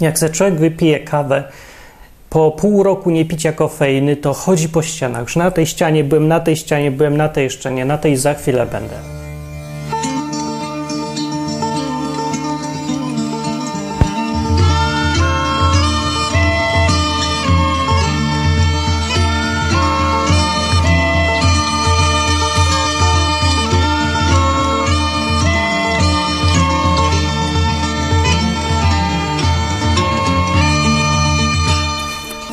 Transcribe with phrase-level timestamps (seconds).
[0.00, 1.44] Jak se człowiek wypije kawę,
[2.30, 5.22] po pół roku nie picia kofeiny, to chodzi po ścianach.
[5.22, 8.16] Już na tej ścianie byłem, na tej ścianie byłem, na tej jeszcze nie, na tej
[8.16, 9.15] za chwilę będę.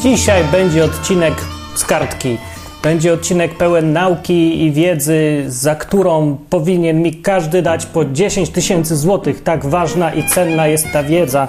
[0.03, 1.34] Dzisiaj będzie odcinek
[1.75, 2.38] z kartki.
[2.84, 8.95] Będzie odcinek pełen nauki i wiedzy, za którą powinien mi każdy dać po 10 tysięcy
[8.95, 9.43] złotych.
[9.43, 11.48] Tak ważna i cenna jest ta wiedza.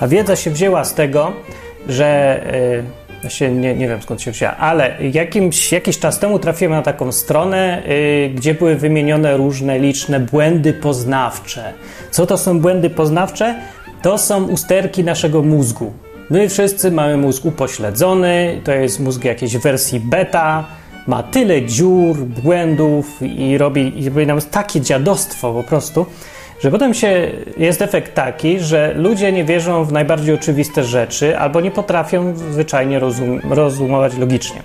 [0.00, 1.32] A wiedza się wzięła z tego,
[1.88, 2.40] że.
[3.12, 6.82] Yy, właśnie nie, nie wiem skąd się wzięła, ale jakimś, jakiś czas temu trafiłem na
[6.82, 11.72] taką stronę, yy, gdzie były wymienione różne liczne błędy poznawcze.
[12.10, 13.54] Co to są błędy poznawcze?
[14.02, 16.05] To są usterki naszego mózgu.
[16.30, 20.64] My wszyscy mamy mózg upośledzony, to jest mózg jakiejś wersji beta,
[21.06, 26.06] ma tyle dziur, błędów i robi, i robi nam takie dziadostwo po prostu,
[26.60, 31.60] że potem się jest efekt taki, że ludzie nie wierzą w najbardziej oczywiste rzeczy albo
[31.60, 34.62] nie potrafią zwyczajnie rozum, rozumować logicznie.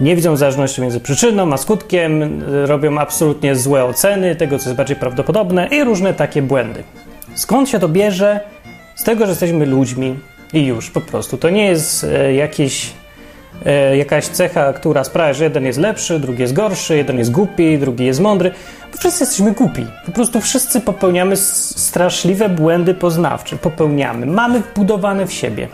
[0.00, 4.96] Nie widzą zależności między przyczyną a skutkiem, robią absolutnie złe oceny tego, co jest bardziej
[4.96, 6.82] prawdopodobne i różne takie błędy.
[7.34, 8.40] Skąd się to bierze?
[8.94, 10.16] Z tego, że jesteśmy ludźmi,
[10.52, 11.38] i już po prostu.
[11.38, 12.28] To nie jest e,
[13.66, 17.78] e, jakaś cecha, która sprawia, że jeden jest lepszy, drugi jest gorszy, jeden jest głupi,
[17.78, 18.50] drugi jest mądry.
[18.92, 19.86] Bo wszyscy jesteśmy głupi.
[20.06, 23.56] Po prostu wszyscy popełniamy straszliwe błędy poznawcze.
[23.56, 24.26] Popełniamy.
[24.26, 25.68] Mamy wbudowane w siebie.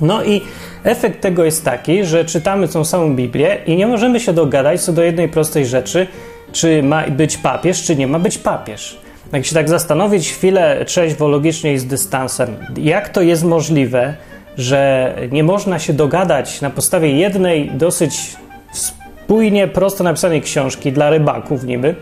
[0.00, 0.40] No i
[0.84, 4.92] efekt tego jest taki, że czytamy tą samą Biblię i nie możemy się dogadać co
[4.92, 6.06] do jednej prostej rzeczy,
[6.52, 8.98] czy ma być papież, czy nie ma być papież.
[9.32, 14.14] Jak się tak zastanowić chwilę trzeźwo, logicznie i z dystansem, jak to jest możliwe,
[14.56, 18.36] że nie można się dogadać na podstawie jednej dosyć
[18.72, 21.94] spójnie, prosto napisanej książki dla rybaków niby,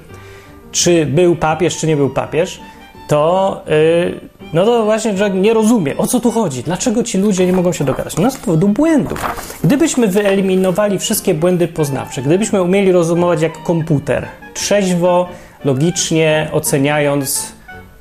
[0.73, 2.61] czy był papież, czy nie był papież,
[3.09, 4.21] to yy,
[4.53, 7.73] no to właśnie, że nie rozumie, o co tu chodzi, dlaczego ci ludzie nie mogą
[7.73, 8.17] się dogadać.
[8.17, 9.25] No z powodu błędów.
[9.65, 15.29] Gdybyśmy wyeliminowali wszystkie błędy poznawcze, gdybyśmy umieli rozumować jak komputer, trzeźwo,
[15.65, 17.53] logicznie oceniając,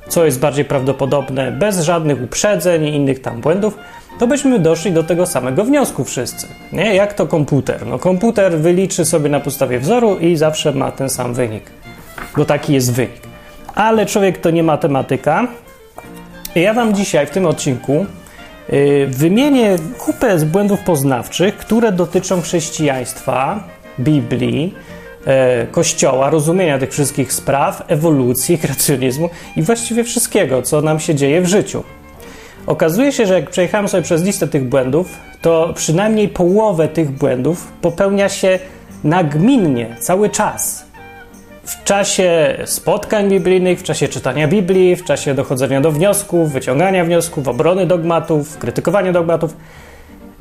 [0.08, 3.78] co jest bardziej prawdopodobne, bez żadnych uprzedzeń i innych tam błędów,
[4.18, 6.46] to byśmy doszli do tego samego wniosku wszyscy.
[6.72, 6.94] Nie?
[6.94, 7.86] Jak to komputer?
[7.86, 11.70] No komputer wyliczy sobie na podstawie wzoru i zawsze ma ten sam wynik,
[12.36, 13.26] bo taki jest wynik.
[13.74, 15.48] Ale człowiek to nie matematyka.
[16.54, 18.06] I ja wam dzisiaj w tym odcinku
[18.68, 23.60] yy, wymienię kupę z błędów poznawczych, które dotyczą chrześcijaństwa,
[24.00, 24.74] Biblii,
[25.70, 31.46] Kościoła, rozumienia tych wszystkich spraw, ewolucji, kreacjonizmu i właściwie wszystkiego, co nam się dzieje w
[31.46, 31.84] życiu.
[32.66, 37.72] Okazuje się, że jak przejechałem sobie przez listę tych błędów, to przynajmniej połowę tych błędów
[37.82, 38.58] popełnia się
[39.04, 40.86] nagminnie, cały czas.
[41.64, 47.48] W czasie spotkań biblijnych, w czasie czytania Biblii, w czasie dochodzenia do wniosków, wyciągania wniosków,
[47.48, 49.56] obrony dogmatów, krytykowania dogmatów.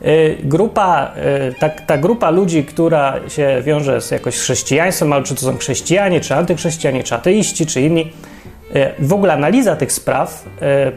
[0.01, 1.11] Y, grupa,
[1.49, 5.57] y, ta, ta grupa ludzi, która się wiąże z jakoś chrześcijaństwem, ale czy to są
[5.57, 8.13] chrześcijanie, czy antychrześcijanie, czy ateiści, czy inni,
[8.75, 10.45] y, w ogóle analiza tych spraw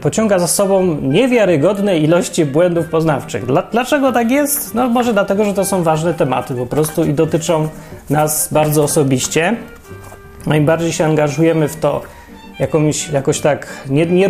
[0.01, 3.45] pociąga za sobą niewiarygodne ilości błędów poznawczych.
[3.71, 4.75] Dlaczego tak jest?
[4.75, 7.69] No może dlatego, że to są ważne tematy po prostu i dotyczą
[8.09, 9.55] nas bardzo osobiście.
[10.47, 12.01] Najbardziej się angażujemy w to,
[12.59, 14.29] jakąś, jakoś tak nie,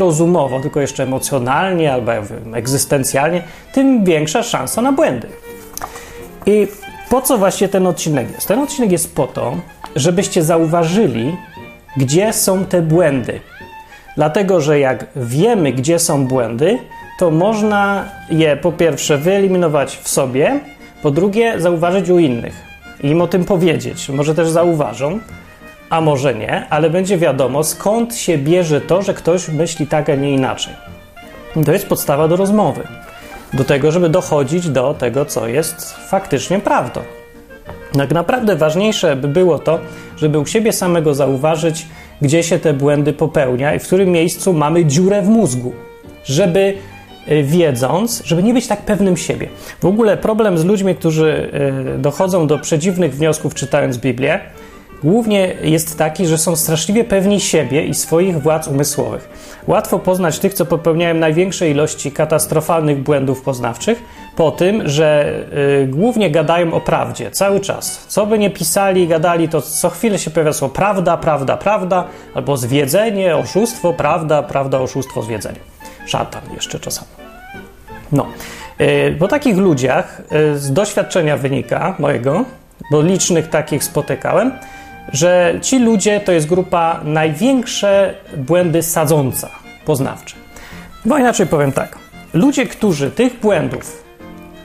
[0.62, 2.12] tylko jeszcze emocjonalnie albo
[2.54, 5.28] egzystencjalnie, tym większa szansa na błędy.
[6.46, 6.68] I
[7.10, 8.48] po co właśnie ten odcinek jest?
[8.48, 9.56] Ten odcinek jest po to,
[9.96, 11.38] żebyście zauważyli,
[11.98, 13.40] gdzie są te błędy.
[14.16, 16.80] Dlatego, że jak wiemy, gdzie są błędy,
[17.20, 20.60] to można je po pierwsze wyeliminować w sobie,
[21.02, 22.54] po drugie zauważyć u innych
[23.04, 24.10] i im o tym powiedzieć.
[24.10, 25.20] Może też zauważą,
[25.90, 30.16] a może nie, ale będzie wiadomo, skąd się bierze to, że ktoś myśli tak, a
[30.16, 30.74] nie inaczej.
[31.66, 32.88] to jest podstawa do rozmowy,
[33.54, 37.02] do tego, żeby dochodzić do tego, co jest faktycznie prawdą.
[37.94, 39.80] Tak naprawdę ważniejsze by było to,
[40.18, 41.88] żeby u siebie samego zauważyć,
[42.22, 45.74] gdzie się te błędy popełnia i w którym miejscu mamy dziurę w mózgu,
[46.24, 46.74] żeby
[47.32, 49.50] y, wiedząc, żeby nie być tak pewnym siebie.
[49.82, 51.50] W ogóle problem z ludźmi, którzy
[51.96, 54.40] y, dochodzą do przedziwnych wniosków czytając Biblię,
[55.04, 59.30] głównie jest taki, że są straszliwie pewni siebie i swoich władz umysłowych.
[59.68, 64.04] Łatwo poznać tych, co popełniają największe ilości katastrofalnych błędów poznawczych,
[64.36, 65.40] po tym, że
[65.84, 68.06] y, głównie gadają o prawdzie cały czas.
[68.08, 72.04] Co by nie pisali, gadali, to co chwilę się pojawia słowo prawda, prawda, prawda,
[72.34, 75.60] albo zwiedzenie, oszustwo, prawda, prawda, oszustwo, zwiedzenie.
[76.06, 77.08] Szatan jeszcze czasami.
[78.12, 78.28] No,
[78.80, 82.46] yy, po takich ludziach yy, z doświadczenia wynika mojego,
[82.92, 84.52] bo licznych takich spotykałem,
[85.14, 89.50] że ci ludzie to jest grupa największe błędy sadząca,
[89.86, 90.36] poznawcze.
[91.06, 91.98] Bo inaczej powiem tak.
[92.34, 94.04] Ludzie, którzy tych błędów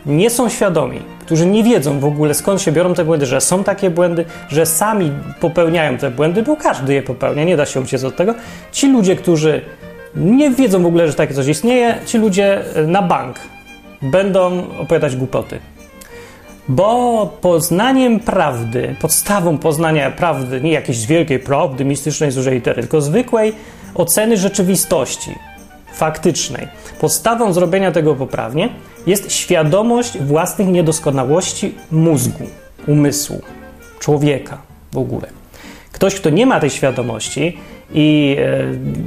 [0.07, 3.65] nie są świadomi, którzy nie wiedzą w ogóle skąd się biorą te błędy, że są
[3.65, 8.05] takie błędy, że sami popełniają te błędy, bo każdy je popełnia, nie da się uciec
[8.05, 8.35] od tego.
[8.73, 9.61] Ci ludzie, którzy
[10.17, 13.37] nie wiedzą w ogóle, że takie coś istnieje, ci ludzie na bank
[14.03, 15.59] będą opowiadać głupoty.
[16.69, 23.01] Bo poznaniem prawdy, podstawą poznania prawdy, nie jakiejś wielkiej prawdy mistycznej z dużej litery, tylko
[23.01, 23.53] zwykłej
[23.95, 25.35] oceny rzeczywistości
[25.93, 26.69] faktycznej,
[27.01, 28.69] podstawą zrobienia tego poprawnie
[29.07, 32.45] jest świadomość własnych niedoskonałości mózgu,
[32.87, 33.41] umysłu,
[33.99, 34.59] człowieka
[34.93, 35.29] w ogóle.
[35.93, 37.59] Ktoś, kto nie ma tej świadomości
[37.93, 38.65] i e,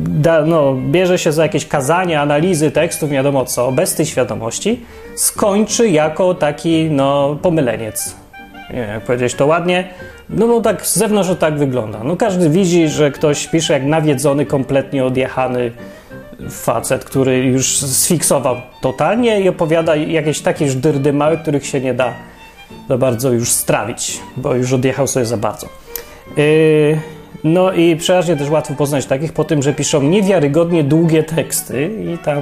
[0.08, 4.86] da, no, bierze się za jakieś kazania, analizy tekstów, wiadomo co, bez tej świadomości,
[5.16, 8.16] skończy jako taki no, pomyleniec.
[8.70, 9.88] Nie wiem, jak powiedzieć to ładnie.
[10.30, 12.04] No bo tak z zewnątrz to tak wygląda.
[12.04, 15.72] No każdy widzi, że ktoś pisze jak nawiedzony, kompletnie odjechany
[16.50, 21.94] facet, który już sfiksował totalnie i opowiada jakieś takie już dyrdy małe, których się nie
[21.94, 22.14] da
[22.90, 25.68] za bardzo już strawić, bo już odjechał sobie za bardzo.
[26.38, 26.98] Yy,
[27.44, 32.18] no i przeważnie też łatwo poznać takich po tym, że piszą niewiarygodnie długie teksty i
[32.18, 32.42] tam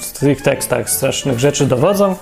[0.00, 2.16] w tych tekstach strasznych rzeczy dowodzą.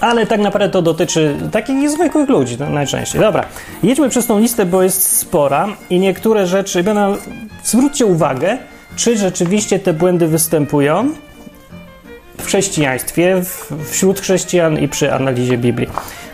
[0.00, 3.20] Ale tak naprawdę to dotyczy takich zwykłych ludzi no, najczęściej.
[3.20, 3.44] Dobra,
[3.82, 7.16] jedźmy przez tą listę, bo jest spora i niektóre rzeczy, będą,
[7.64, 8.58] zwróćcie uwagę,
[8.96, 11.10] czy rzeczywiście te błędy występują
[12.38, 13.42] w chrześcijaństwie,
[13.90, 15.88] wśród chrześcijan i przy analizie Biblii.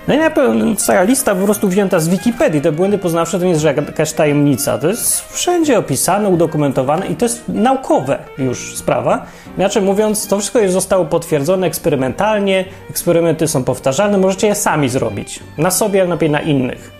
[0.08, 2.60] No i cała lista po prostu wzięta z Wikipedii.
[2.60, 4.78] Te błędy poznawcze to nie jest jakaś tajemnica.
[4.78, 9.26] To jest wszędzie opisane, udokumentowane i to jest naukowe już sprawa.
[9.56, 12.64] Inaczej mówiąc, to wszystko już zostało potwierdzone eksperymentalnie.
[12.90, 14.18] Eksperymenty są powtarzalne.
[14.18, 15.40] Możecie je sami zrobić.
[15.58, 16.92] Na sobie, a na innych.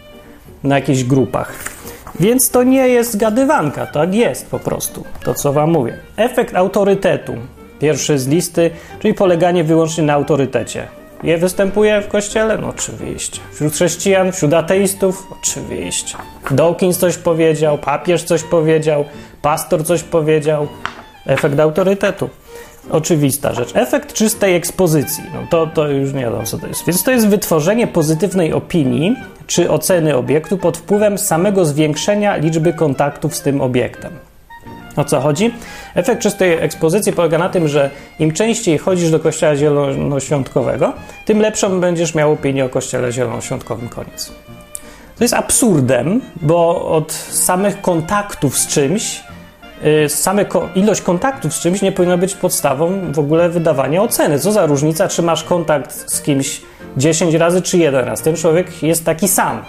[0.64, 1.54] Na jakichś grupach.
[2.20, 5.98] Więc to nie jest gadywanka, tak jest po prostu, to co wam mówię.
[6.16, 7.32] Efekt autorytetu,
[7.78, 10.99] pierwszy z listy, czyli poleganie wyłącznie na autorytecie.
[11.22, 12.58] Je występuje w kościele?
[12.58, 13.40] No oczywiście.
[13.52, 15.26] Wśród chrześcijan, wśród ateistów?
[15.40, 16.16] Oczywiście.
[16.50, 19.04] Dawkins coś powiedział, papież coś powiedział,
[19.42, 20.68] pastor coś powiedział.
[21.26, 22.30] Efekt autorytetu.
[22.90, 23.70] Oczywista rzecz.
[23.74, 25.24] Efekt czystej ekspozycji.
[25.34, 26.86] No to, to już nie wiadomo, co to jest.
[26.86, 33.36] Więc to jest wytworzenie pozytywnej opinii czy oceny obiektu pod wpływem samego zwiększenia liczby kontaktów
[33.36, 34.29] z tym obiektem.
[34.96, 35.54] O co chodzi?
[35.94, 40.92] Efekt czystej ekspozycji polega na tym, że im częściej chodzisz do kościoła zielonoświątkowego,
[41.24, 44.32] tym lepszą będziesz miał opinię o kościele zielonoświątkowym koniec.
[45.18, 49.20] To jest absurdem, bo od samych kontaktów z czymś,
[50.04, 50.44] y, same
[50.74, 54.38] ilość kontaktów z czymś nie powinna być podstawą w ogóle wydawania oceny.
[54.38, 56.62] Co za różnica, czy masz kontakt z kimś
[56.96, 58.22] 10 razy czy jeden raz.
[58.22, 59.62] Ten człowiek jest taki sam.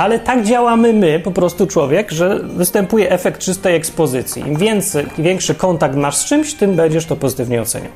[0.00, 4.42] Ale tak działamy my, po prostu człowiek, że występuje efekt czystej ekspozycji.
[4.42, 7.92] Im więcej, większy kontakt masz z czymś, tym będziesz to pozytywnie oceniał.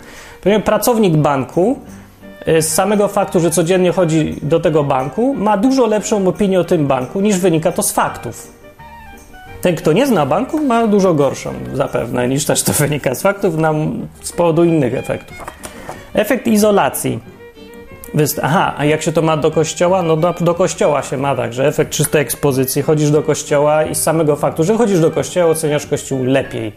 [0.64, 1.78] Pracownik banku
[2.48, 6.64] y, z samego faktu, że codziennie chodzi do tego banku, ma dużo lepszą opinię o
[6.64, 8.52] tym banku niż wynika to z faktów.
[9.60, 13.56] Ten, kto nie zna banku, ma dużo gorszą zapewne niż też to wynika z faktów,
[13.56, 15.36] nam z powodu innych efektów.
[16.14, 17.33] Efekt izolacji.
[18.42, 20.02] Aha, a jak się to ma do kościoła?
[20.02, 22.82] No do, do kościoła się ma tak, że efekt czystej ekspozycji.
[22.82, 26.72] Chodzisz do kościoła i z samego faktu, że chodzisz do kościoła, oceniasz kościół lepiej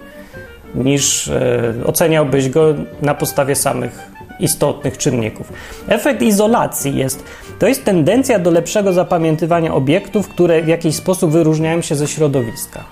[0.75, 5.53] niż e, oceniałbyś go na podstawie samych istotnych czynników.
[5.87, 7.23] Efekt izolacji jest,
[7.59, 12.83] to jest tendencja do lepszego zapamiętywania obiektów, które w jakiś sposób wyróżniają się ze środowiska.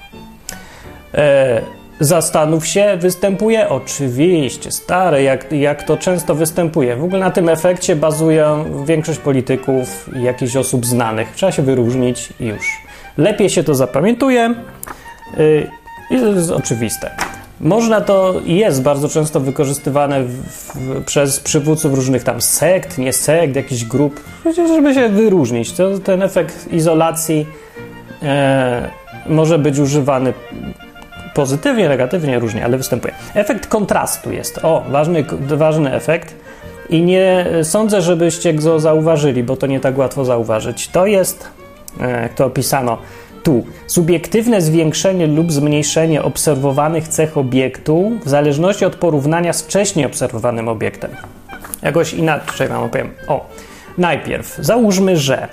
[1.14, 1.62] E,
[2.00, 3.70] Zastanów się, występuje?
[3.70, 6.96] Oczywiście, stare, jak, jak to często występuje.
[6.96, 11.32] W ogóle na tym efekcie bazuje większość polityków i jakichś osób znanych.
[11.36, 12.82] Trzeba się wyróżnić i już.
[13.18, 14.56] Lepiej się to zapamiętuje
[15.38, 15.70] yy,
[16.10, 17.12] i to jest oczywiste.
[17.62, 23.56] Można to jest bardzo często wykorzystywane w, w, przez przywódców różnych tam sekt, nie sekt,
[23.56, 24.24] jakichś grup,
[24.56, 25.72] żeby się wyróżnić.
[25.72, 27.46] To, ten efekt izolacji
[28.24, 28.90] e,
[29.26, 30.34] może być używany
[31.36, 33.14] Pozytywnie, negatywnie, różnie, ale występuje.
[33.34, 34.60] Efekt kontrastu jest.
[34.64, 36.36] O, ważny, ważny efekt.
[36.90, 40.88] I nie sądzę, żebyście go zauważyli, bo to nie tak łatwo zauważyć.
[40.88, 41.48] To jest,
[42.02, 42.98] e, jak to opisano
[43.44, 50.68] tu, subiektywne zwiększenie lub zmniejszenie obserwowanych cech obiektu w zależności od porównania z wcześniej obserwowanym
[50.68, 51.12] obiektem.
[51.82, 53.12] Jakoś inaczej wam opowiem.
[53.28, 53.46] O,
[53.98, 55.48] najpierw załóżmy, że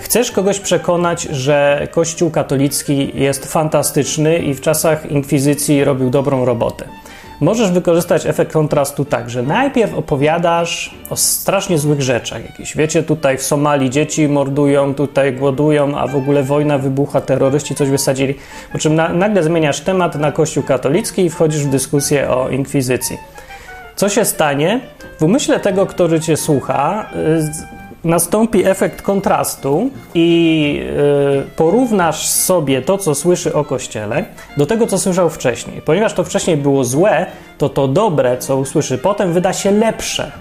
[0.00, 6.84] Chcesz kogoś przekonać, że Kościół katolicki jest fantastyczny i w czasach inkwizycji robił dobrą robotę.
[7.40, 12.76] możesz wykorzystać efekt kontrastu tak, że najpierw opowiadasz o strasznie złych rzeczach jakieś.
[12.76, 17.88] Wiecie, tutaj w Somalii dzieci mordują, tutaj głodują, a w ogóle wojna wybucha, terroryści coś
[17.88, 18.34] wysadzili.
[18.72, 23.18] Po czym na, nagle zmieniasz temat na Kościół katolicki i wchodzisz w dyskusję o inkwizycji.
[23.96, 24.80] Co się stanie?
[25.18, 27.10] W umyśle tego, który cię słucha,
[28.04, 30.80] nastąpi efekt kontrastu i
[31.46, 34.24] y, porównasz sobie to, co słyszy o Kościele,
[34.56, 35.82] do tego, co słyszał wcześniej.
[35.82, 37.26] Ponieważ to wcześniej było złe,
[37.58, 40.32] to to dobre, co usłyszy potem, wyda się lepsze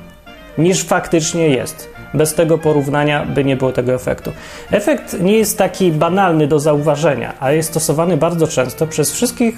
[0.58, 1.90] niż faktycznie jest.
[2.14, 4.32] Bez tego porównania by nie było tego efektu.
[4.72, 9.56] Efekt nie jest taki banalny do zauważenia, a jest stosowany bardzo często przez wszystkich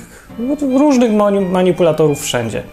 [0.61, 1.11] różnych
[1.51, 2.63] manipulatorów wszędzie.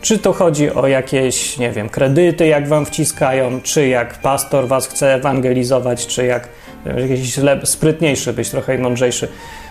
[0.00, 4.86] Czy to chodzi o jakieś, nie wiem, kredyty, jak wam wciskają, czy jak pastor was
[4.86, 6.48] chce ewangelizować, czy jak
[6.96, 9.28] jakiś sprytniejszy być, trochę mądrzejszy.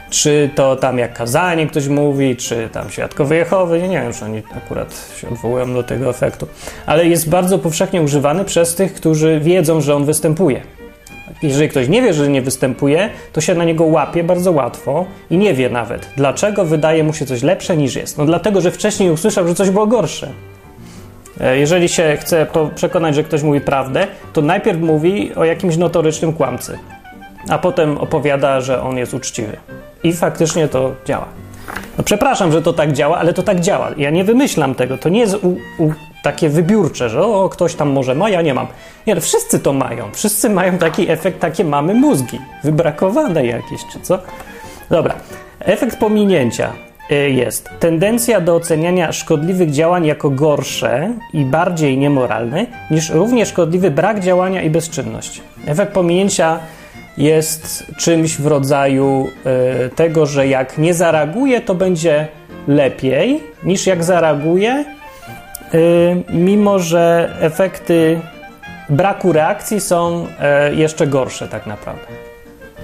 [0.09, 4.25] Czy to tam jak kazanie ktoś mówi, czy tam świadkowie Jehowy, nie, nie wiem, czy
[4.25, 6.47] oni akurat się odwołują do tego efektu.
[6.85, 10.61] Ale jest bardzo powszechnie używany przez tych, którzy wiedzą, że on występuje.
[11.43, 15.37] Jeżeli ktoś nie wie, że nie występuje, to się na niego łapie bardzo łatwo i
[15.37, 18.17] nie wie nawet, dlaczego wydaje mu się coś lepsze niż jest.
[18.17, 20.31] No dlatego, że wcześniej usłyszał, że coś było gorsze.
[21.39, 26.33] E, jeżeli się chce przekonać, że ktoś mówi prawdę, to najpierw mówi o jakimś notorycznym
[26.33, 26.79] kłamcy,
[27.49, 29.57] a potem opowiada, że on jest uczciwy.
[30.03, 31.25] I faktycznie to działa.
[31.97, 33.91] No przepraszam, że to tak działa, ale to tak działa.
[33.97, 34.97] Ja nie wymyślam tego.
[34.97, 35.47] To nie jest u,
[35.83, 35.91] u,
[36.25, 38.67] takie wybiórcze, że o, ktoś tam może ma, ja nie mam.
[39.07, 40.11] Nie, wszyscy to mają.
[40.13, 42.39] Wszyscy mają taki efekt, takie mamy mózgi.
[42.63, 44.19] Wybrakowane jakieś, czy co?
[44.89, 45.15] Dobra.
[45.59, 46.73] Efekt pominięcia
[47.11, 53.91] y, jest tendencja do oceniania szkodliwych działań jako gorsze i bardziej niemoralne niż równie szkodliwy
[53.91, 55.41] brak działania i bezczynność.
[55.67, 56.59] Efekt pominięcia
[57.17, 59.27] jest czymś w rodzaju
[59.85, 62.27] y, tego, że jak nie zareaguje, to będzie
[62.67, 64.94] lepiej niż jak zareaguje,
[66.29, 68.19] mimo że efekty
[68.89, 70.27] braku reakcji są
[70.71, 72.05] y, jeszcze gorsze tak naprawdę.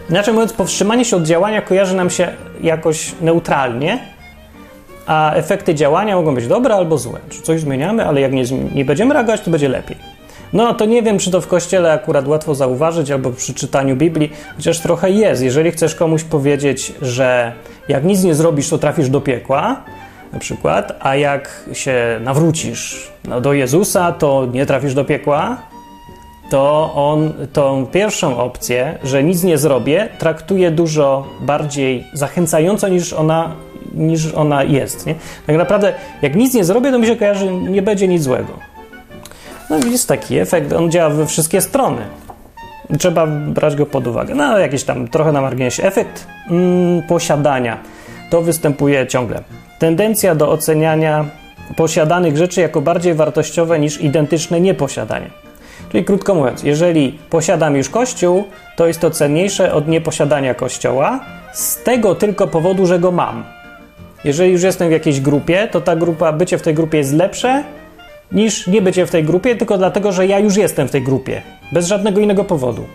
[0.09, 2.27] Inaczej mówiąc, powstrzymanie się od działania kojarzy nam się
[2.61, 4.00] jakoś neutralnie,
[5.05, 7.19] a efekty działania mogą być dobre albo złe.
[7.29, 8.43] Czy coś zmieniamy, ale jak nie,
[8.75, 9.97] nie będziemy reagować, to będzie lepiej.
[10.53, 14.31] No to nie wiem, czy to w kościele akurat łatwo zauważyć, albo przy czytaniu Biblii,
[14.55, 15.41] chociaż trochę jest.
[15.43, 17.53] Jeżeli chcesz komuś powiedzieć, że
[17.88, 19.83] jak nic nie zrobisz, to trafisz do piekła,
[20.33, 25.57] na przykład, a jak się nawrócisz no, do Jezusa, to nie trafisz do piekła,
[26.50, 33.55] to on tą pierwszą opcję, że nic nie zrobię, traktuje dużo bardziej zachęcająco niż ona,
[33.93, 35.05] niż ona jest.
[35.05, 35.15] Nie?
[35.47, 38.53] Tak naprawdę, jak nic nie zrobię, to mi się kojarzy, nie będzie nic złego.
[39.69, 42.01] No jest taki efekt, on działa we wszystkie strony.
[43.00, 44.35] Trzeba brać go pod uwagę.
[44.35, 45.83] No, jakiś tam trochę na marginesie.
[45.83, 47.77] Efekt mm, posiadania.
[48.29, 49.43] To występuje ciągle.
[49.81, 51.25] Tendencja do oceniania
[51.75, 55.29] posiadanych rzeczy jako bardziej wartościowe niż identyczne nieposiadanie.
[55.91, 58.43] Czyli krótko mówiąc, jeżeli posiadam już kościół,
[58.75, 61.19] to jest to cenniejsze od nieposiadania kościoła
[61.53, 63.43] z tego tylko powodu, że go mam.
[64.23, 67.63] Jeżeli już jestem w jakiejś grupie, to ta grupa, bycie w tej grupie jest lepsze
[68.31, 71.41] niż nie bycie w tej grupie, tylko dlatego, że ja już jestem w tej grupie,
[71.71, 72.85] bez żadnego innego powodu.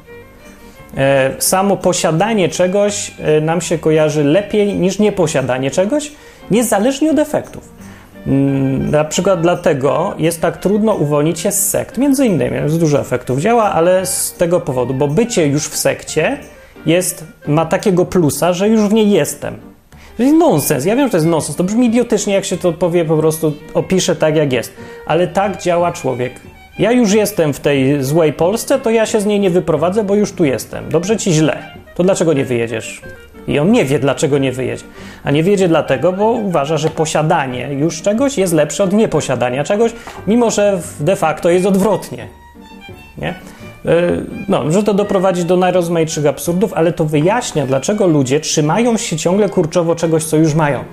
[0.97, 6.13] E, samo posiadanie czegoś e, nam się kojarzy lepiej niż nieposiadanie czegoś,
[6.51, 7.77] niezależnie od efektów.
[8.27, 11.99] Mm, na przykład dlatego jest tak trudno uwolnić się z sekt.
[11.99, 16.39] Między innymi, jest dużo efektów działa, ale z tego powodu, bo bycie już w sekcie
[16.87, 19.57] jest, ma takiego plusa, że już w niej jestem.
[20.17, 20.85] To jest nonsens.
[20.85, 21.57] Ja wiem, że to jest nonsens.
[21.57, 24.73] To brzmi idiotycznie, jak się to powie, po prostu opisze tak, jak jest.
[25.07, 26.33] Ale tak działa człowiek.
[26.79, 30.15] Ja już jestem w tej złej Polsce, to ja się z niej nie wyprowadzę, bo
[30.15, 30.89] już tu jestem.
[30.89, 31.63] Dobrze ci źle.
[31.95, 33.03] To dlaczego nie wyjedziesz?
[33.49, 34.85] I on nie wie, dlaczego nie wyjedzie.
[35.25, 39.93] A nie wyjedzie dlatego, bo uważa, że posiadanie już czegoś jest lepsze od nieposiadania czegoś,
[40.27, 42.29] mimo że de facto jest odwrotnie.
[43.19, 43.29] Nie?
[43.29, 43.35] E,
[44.49, 49.49] no, że to doprowadzi do najrozmaitszych absurdów, ale to wyjaśnia, dlaczego ludzie trzymają się ciągle
[49.49, 50.85] kurczowo czegoś, co już mają.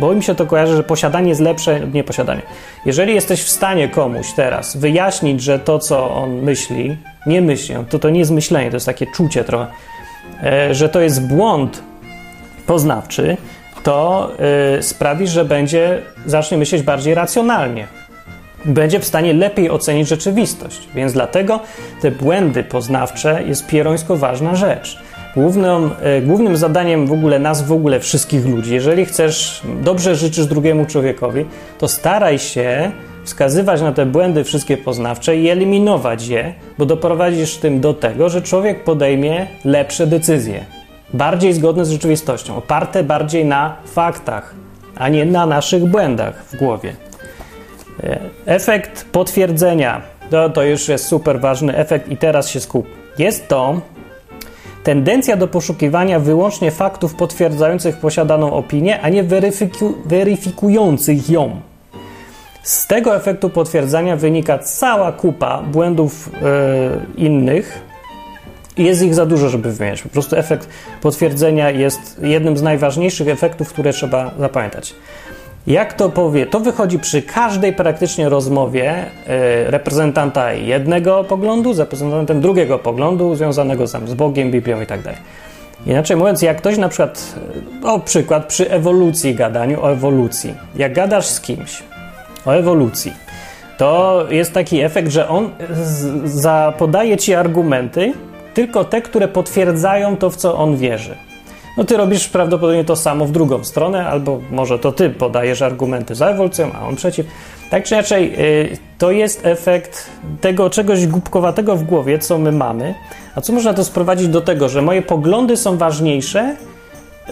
[0.00, 2.42] Bo im się to kojarzy, że posiadanie jest lepsze od nieposiadania.
[2.86, 7.98] Jeżeli jesteś w stanie komuś teraz wyjaśnić, że to, co on myśli, nie myśli, to
[7.98, 9.66] to nie jest myślenie, to jest takie czucie trochę,
[10.70, 11.82] że to jest błąd
[12.66, 13.36] poznawczy,
[13.82, 14.30] to
[14.78, 17.86] e, sprawi, że będzie, zacznie myśleć bardziej racjonalnie
[18.66, 20.88] będzie w stanie lepiej ocenić rzeczywistość.
[20.94, 21.60] Więc dlatego
[22.00, 24.98] te błędy poznawcze jest pierońsko ważna rzecz.
[25.34, 30.46] Głównym, e, głównym zadaniem w ogóle nas, w ogóle wszystkich ludzi, jeżeli chcesz, dobrze życzysz
[30.46, 31.44] drugiemu człowiekowi,
[31.78, 32.90] to staraj się
[33.26, 38.42] wskazywać na te błędy wszystkie poznawcze i eliminować je, bo doprowadzisz tym do tego, że
[38.42, 40.64] człowiek podejmie lepsze decyzje,
[41.14, 44.54] bardziej zgodne z rzeczywistością, oparte bardziej na faktach,
[44.96, 46.92] a nie na naszych błędach w głowie.
[48.02, 52.86] E, efekt potwierdzenia to, to już jest super ważny efekt i teraz się skup.
[53.18, 53.80] Jest to
[54.84, 61.60] tendencja do poszukiwania wyłącznie faktów potwierdzających posiadaną opinię, a nie weryfiku weryfikujących ją.
[62.66, 67.80] Z tego efektu potwierdzenia wynika cała kupa błędów yy, innych.
[68.76, 70.02] Jest ich za dużo, żeby wymieniać.
[70.02, 70.68] Po prostu efekt
[71.02, 74.94] potwierdzenia jest jednym z najważniejszych efektów, które trzeba zapamiętać.
[75.66, 76.46] Jak to powie?
[76.46, 83.86] To wychodzi przy każdej praktycznie rozmowie yy, reprezentanta jednego poglądu z reprezentantem drugiego poglądu, związanego
[83.86, 85.18] z Bogiem, Biblią i tak dalej.
[85.86, 87.34] Inaczej mówiąc, jak ktoś na przykład,
[87.82, 91.82] o przykład przy ewolucji gadaniu, o ewolucji, jak gadasz z kimś,
[92.46, 93.12] o ewolucji,
[93.78, 95.50] to jest taki efekt, że on
[96.78, 98.12] podaje ci argumenty,
[98.54, 101.16] tylko te, które potwierdzają to, w co on wierzy.
[101.76, 106.14] No ty robisz prawdopodobnie to samo w drugą stronę, albo może to ty podajesz argumenty
[106.14, 107.26] za ewolucją, a on przeciw.
[107.70, 110.10] Tak czy inaczej, y, to jest efekt
[110.40, 112.94] tego czegoś głupkowatego w głowie, co my mamy,
[113.34, 116.56] a co można to sprowadzić do tego, że moje poglądy są ważniejsze,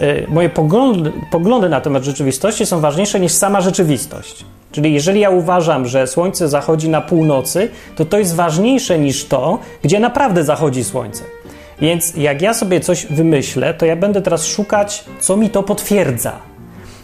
[0.01, 4.45] y, moje poglądy, poglądy na temat rzeczywistości są ważniejsze niż sama rzeczywistość.
[4.75, 9.59] Czyli jeżeli ja uważam, że słońce zachodzi na północy, to to jest ważniejsze niż to,
[9.83, 11.23] gdzie naprawdę zachodzi słońce.
[11.81, 16.31] Więc jak ja sobie coś wymyślę, to ja będę teraz szukać, co mi to potwierdza.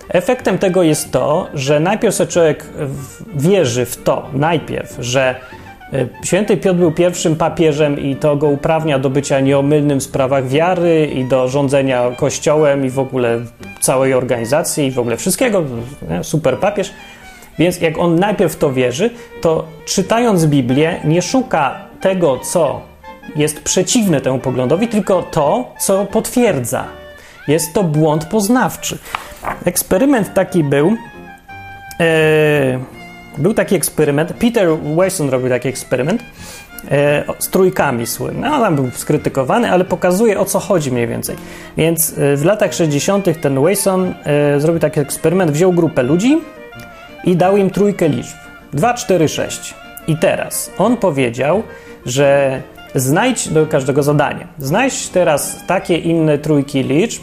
[0.10, 2.66] Efektem tego jest to, że najpierw sobie człowiek
[3.36, 5.36] wierzy w to, najpierw, że
[5.94, 10.48] e, Święty Piotr był pierwszym papieżem i to go uprawnia do bycia nieomylnym w sprawach
[10.48, 13.40] wiary i do rządzenia kościołem i w ogóle
[13.80, 15.64] całej organizacji i w ogóle wszystkiego.
[16.22, 16.94] Super papież.
[17.62, 19.10] Więc jak on najpierw to wierzy,
[19.42, 22.82] to czytając Biblię nie szuka tego, co
[23.36, 26.86] jest przeciwne temu poglądowi, tylko to, co potwierdza.
[27.48, 28.98] Jest to błąd poznawczy.
[29.66, 30.96] Eksperyment taki był.
[32.00, 32.80] E,
[33.38, 34.34] był taki eksperyment.
[34.34, 34.68] Peter
[35.02, 36.24] Wilson robił taki eksperyment
[36.92, 38.50] e, z trójkami słynny.
[38.50, 41.36] No, tam był skrytykowany, ale pokazuje o co chodzi mniej więcej.
[41.78, 43.42] Więc e, w latach 60.
[43.42, 45.52] ten Wilson e, zrobił taki eksperyment.
[45.52, 46.42] Wziął grupę ludzi
[47.24, 48.36] i dał im trójkę liczb:
[48.74, 49.74] 2, 4, 6.
[50.08, 51.64] I teraz on powiedział,
[52.06, 52.62] że
[52.96, 54.48] znajdź do każdego zadania.
[54.60, 57.22] Znajdź teraz takie inne trójki liczb,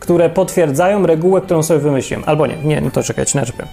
[0.00, 2.24] które potwierdzają regułę, którą sobie wymyśliłem.
[2.26, 3.68] Albo nie, nie, no to czekać, inaczej powiem.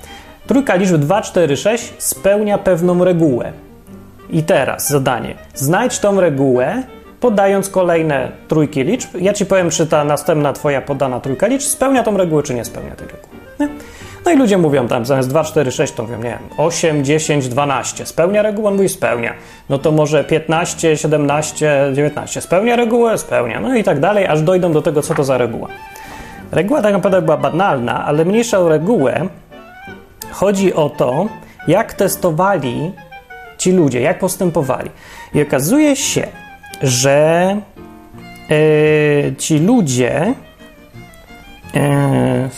[0.48, 3.52] Trójka liczb 2, 4, 6 spełnia pewną regułę.
[4.30, 5.36] I teraz zadanie.
[5.56, 6.84] Znajdź tą regułę,
[7.20, 9.10] podając kolejne trójki liczb.
[9.22, 12.66] Ja ci powiem, czy ta następna twoja podana trójka liczb spełnia tą regułę, czy nie
[12.66, 13.36] spełnia tej reguły.
[13.60, 13.70] Nie?
[14.28, 17.48] No i ludzie mówią tam, zamiast 2, 4, 6, to mówią, nie wiem, 8, 10,
[17.48, 18.06] 12.
[18.06, 18.72] Spełnia regułę?
[18.72, 19.34] Mówi, spełnia.
[19.70, 22.42] No to może 15, 17, 19.
[22.42, 23.18] Spełnia regułę?
[23.18, 23.60] Spełnia.
[23.60, 25.68] No i tak dalej, aż dojdą do tego, co to za reguła.
[26.52, 29.28] Reguła tak naprawdę była banalna, ale mniejsza o regułę
[30.32, 31.28] chodzi o to,
[31.68, 32.92] jak testowali
[33.58, 34.90] ci ludzie, jak postępowali.
[35.34, 36.28] I okazuje się,
[36.82, 37.56] że
[38.50, 40.34] yy, ci ludzie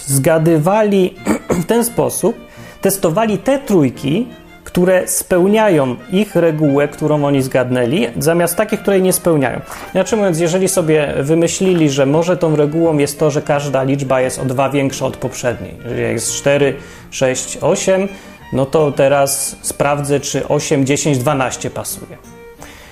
[0.06, 1.16] zgadywali
[1.64, 2.38] w ten sposób,
[2.82, 4.28] testowali te trójki,
[4.64, 9.62] które spełniają ich regułę, którą oni zgadnęli, zamiast takich, które nie spełniają.
[9.92, 14.40] Znaczy mówiąc, jeżeli sobie wymyślili, że może tą regułą jest to, że każda liczba jest
[14.40, 16.76] o dwa większa od poprzedniej, że jest 4,
[17.12, 18.08] 6, 8,
[18.54, 22.18] no to teraz sprawdzę, czy 8, 10, 12 pasuje.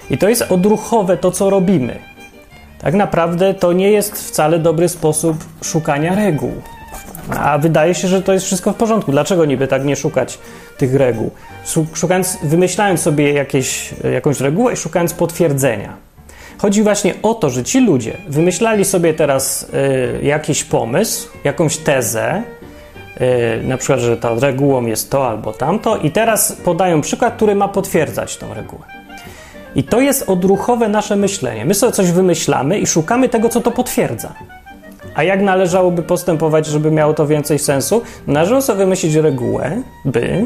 [0.10, 2.00] I to jest odruchowe to, co robimy.
[2.80, 6.52] Tak naprawdę to nie jest wcale dobry sposób szukania reguł.
[7.30, 9.12] A wydaje się, że to jest wszystko w porządku.
[9.12, 10.40] Dlaczego niby tak nie szukać
[10.78, 11.32] tych reguł?
[11.94, 16.08] Szukając, wymyślając sobie jakieś, jakąś regułę i szukając potwierdzenia.
[16.58, 19.70] Chodzi właśnie o to, że ci ludzie wymyślali sobie teraz
[20.20, 22.44] y, jakiś pomysł, jakąś tezę,
[23.62, 27.56] y, na przykład, że ta regułą jest to albo tamto, i teraz podają przykład, który
[27.56, 28.97] ma potwierdzać tą regułę.
[29.78, 31.66] I to jest odruchowe nasze myślenie.
[31.66, 34.34] My sobie coś wymyślamy i szukamy tego, co to potwierdza.
[35.16, 38.02] A jak należałoby postępować, żeby miało to więcej sensu?
[38.28, 40.46] Należało sobie wymyślić regułę, by,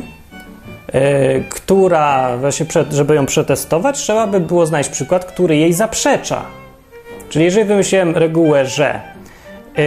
[0.94, 6.46] yy, która, właśnie, żeby ją przetestować, trzeba by było znaleźć przykład, który jej zaprzecza.
[7.30, 9.02] Czyli jeżeli wymyśliłem regułę, że
[9.78, 9.84] yy,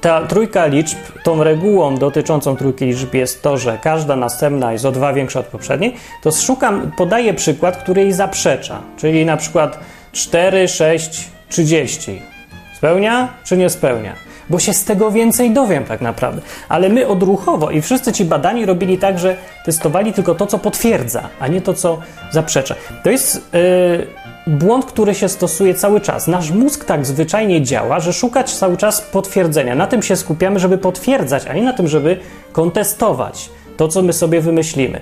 [0.00, 4.92] ta trójka liczb, tą regułą dotyczącą trójki liczb jest to, że każda następna jest o
[4.92, 8.80] dwa większa od poprzedniej, to szukam, podaję przykład, który jej zaprzecza.
[8.96, 9.80] Czyli na przykład
[10.12, 12.22] 4, 6, 30.
[12.76, 14.14] Spełnia czy nie spełnia?
[14.50, 16.42] Bo się z tego więcej dowiem tak naprawdę.
[16.68, 21.28] Ale my odruchowo i wszyscy ci badani robili tak, że testowali tylko to, co potwierdza,
[21.40, 21.98] a nie to, co
[22.30, 22.74] zaprzecza.
[23.04, 23.50] To jest.
[23.52, 26.26] Yy, błąd, który się stosuje cały czas.
[26.26, 29.74] Nasz mózg tak zwyczajnie działa, że szukać cały czas potwierdzenia.
[29.74, 32.16] Na tym się skupiamy, żeby potwierdzać, a nie na tym, żeby
[32.52, 35.00] kontestować to, co my sobie wymyślimy.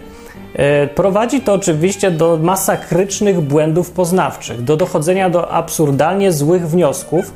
[0.54, 7.32] E, prowadzi to oczywiście do masakrycznych błędów poznawczych, do dochodzenia do absurdalnie złych wniosków.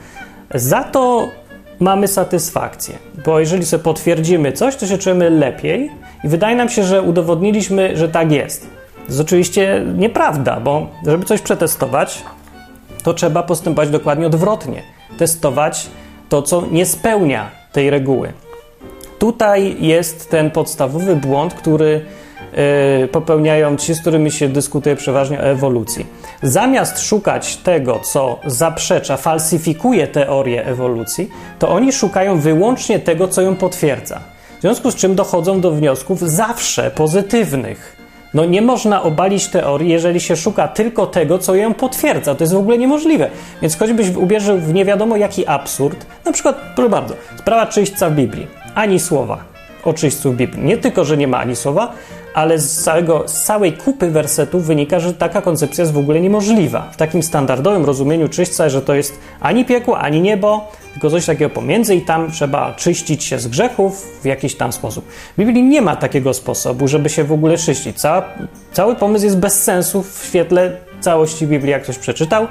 [0.54, 1.28] Za to
[1.80, 5.90] mamy satysfakcję, bo jeżeli sobie potwierdzimy coś, to się czujemy lepiej
[6.24, 8.82] i wydaje nam się, że udowodniliśmy, że tak jest.
[9.12, 12.22] To jest oczywiście nieprawda, bo żeby coś przetestować,
[13.03, 14.83] to trzeba postępować dokładnie odwrotnie.
[15.18, 15.87] Testować
[16.29, 18.33] to, co nie spełnia tej reguły.
[19.18, 22.05] Tutaj jest ten podstawowy błąd, który
[23.01, 26.07] yy, popełniają ci, z którymi się dyskutuje przeważnie o ewolucji.
[26.42, 33.57] Zamiast szukać tego, co zaprzecza, falsyfikuje teorię ewolucji, to oni szukają wyłącznie tego, co ją
[33.57, 34.20] potwierdza.
[34.59, 38.01] W związku z czym dochodzą do wniosków zawsze pozytywnych.
[38.35, 42.35] No nie można obalić teorii, jeżeli się szuka tylko tego, co ją potwierdza.
[42.35, 43.31] To jest w ogóle niemożliwe.
[43.62, 48.14] Więc choćbyś ubierzył w nie wiadomo jaki absurd, na przykład, proszę bardzo, sprawa czyśćca w
[48.14, 48.47] Biblii.
[48.75, 49.38] Ani słowa
[49.85, 50.64] o czyśćcu w Biblii.
[50.64, 51.92] Nie tylko, że nie ma ani słowa,
[52.35, 56.90] ale z, całego, z całej kupy wersetów wynika, że taka koncepcja jest w ogóle niemożliwa.
[56.92, 61.51] W takim standardowym rozumieniu czyśćca, że to jest ani piekło, ani niebo, tylko coś takiego
[61.51, 65.05] pomiędzy i tam trzeba czyścić się z grzechów w jakiś tam sposób.
[65.09, 68.01] W Biblii nie ma takiego sposobu, żeby się w ogóle czyścić.
[68.01, 68.25] Cała,
[68.73, 72.47] cały pomysł jest bez sensu w świetle całości Biblii, jak ktoś przeczytał,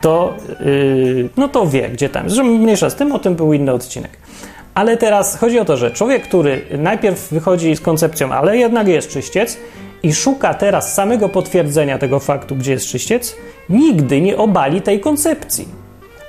[0.00, 2.30] to, yy, no to wie, gdzie tam.
[2.30, 4.10] Zresztą mniejsza z tym, o tym był inny odcinek.
[4.80, 9.08] Ale teraz chodzi o to, że człowiek, który najpierw wychodzi z koncepcją, ale jednak jest
[9.08, 9.58] czyściec
[10.02, 13.36] i szuka teraz samego potwierdzenia tego faktu, gdzie jest czyściec,
[13.68, 15.68] nigdy nie obali tej koncepcji.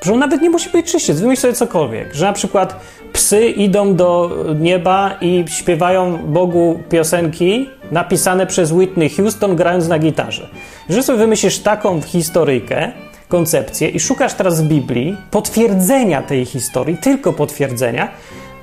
[0.02, 2.14] Że on nawet nie musi być czyściec, wymyśl sobie cokolwiek.
[2.14, 2.76] Że na przykład
[3.14, 10.50] psy idą do nieba i śpiewają Bogu piosenki napisane przez Whitney Houston grając na gitarze.
[10.90, 12.92] Jeżeli sobie wymyślisz taką historyjkę,
[13.28, 18.12] koncepcję i szukasz teraz w Biblii potwierdzenia tej historii, tylko potwierdzenia,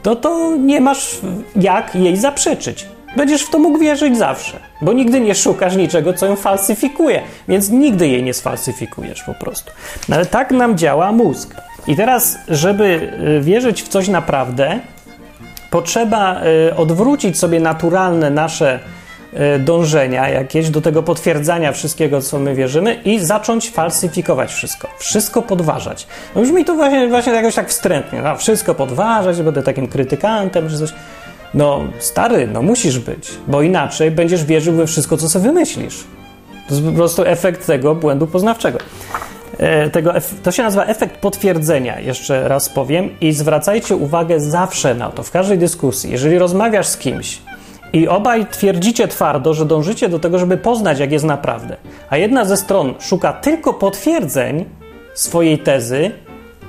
[0.02, 1.18] to to nie masz
[1.56, 2.86] jak jej zaprzeczyć.
[3.16, 7.70] Będziesz w to mógł wierzyć zawsze, bo nigdy nie szukasz niczego, co ją falsyfikuje, więc
[7.70, 9.70] nigdy jej nie sfalsyfikujesz po prostu.
[10.08, 11.54] No ale tak nam działa mózg.
[11.86, 14.80] I teraz, żeby y, wierzyć w coś naprawdę,
[15.70, 18.80] potrzeba y, odwrócić sobie naturalne nasze
[19.58, 24.88] dążenia jakieś do tego potwierdzania wszystkiego, co my wierzymy i zacząć falsyfikować wszystko.
[24.98, 26.06] Wszystko podważać.
[26.34, 28.22] No brzmi to właśnie, właśnie jakoś tak wstrętnie.
[28.22, 30.90] No, wszystko podważać, będę takim krytykantem, czy coś.
[31.54, 36.04] No, stary, no musisz być, bo inaczej będziesz wierzył we wszystko, co sobie wymyślisz.
[36.68, 38.78] To jest po prostu efekt tego błędu poznawczego.
[39.58, 40.12] E, tego,
[40.42, 45.30] to się nazywa efekt potwierdzenia, jeszcze raz powiem, i zwracajcie uwagę zawsze na to, w
[45.30, 46.10] każdej dyskusji.
[46.10, 47.38] Jeżeli rozmawiasz z kimś
[47.92, 51.76] i obaj twierdzicie twardo, że dążycie do tego, żeby poznać, jak jest naprawdę,
[52.10, 54.64] a jedna ze stron szuka tylko potwierdzeń
[55.14, 56.10] swojej tezy,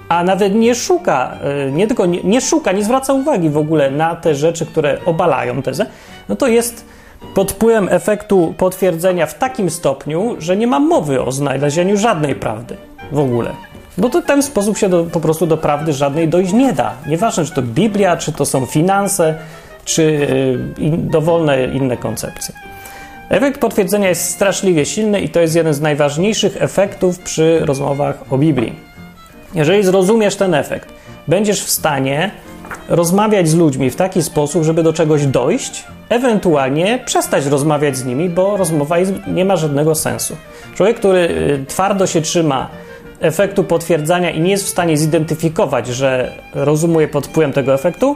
[0.10, 3.92] a nawet nie szuka, e, nie tylko nie, nie, szuka, nie zwraca uwagi w ogóle
[3.92, 5.86] na te rzeczy, które obalają tezę,
[6.30, 6.86] no to jest
[7.36, 12.78] pod wpływem efektu potwierdzenia w takim stopniu, że nie ma mowy o znalezieniu żadnej prawdy
[13.12, 13.52] w ogóle.
[13.98, 16.94] Bo to w ten sposób się do, po prostu do prawdy żadnej dojść nie da.
[17.08, 19.36] Nieważne, czy to Biblia, czy to są finanse,
[19.90, 20.28] czy
[20.78, 22.56] in, dowolne inne koncepcje.
[23.30, 28.38] Efekt potwierdzenia jest straszliwie silny i to jest jeden z najważniejszych efektów przy rozmowach o
[28.38, 28.76] Biblii.
[29.56, 30.90] Jeżeli zrozumiesz ten efekt,
[31.28, 32.32] będziesz w stanie
[32.90, 38.30] rozmawiać z ludźmi w taki sposób, żeby do czegoś dojść, ewentualnie przestać rozmawiać z nimi,
[38.30, 38.96] bo rozmowa
[39.28, 40.36] nie ma żadnego sensu.
[40.76, 42.70] Człowiek, który y, twardo się trzyma
[43.20, 48.16] efektu potwierdzania i nie jest w stanie zidentyfikować, że rozumuje pod wpływem tego efektu,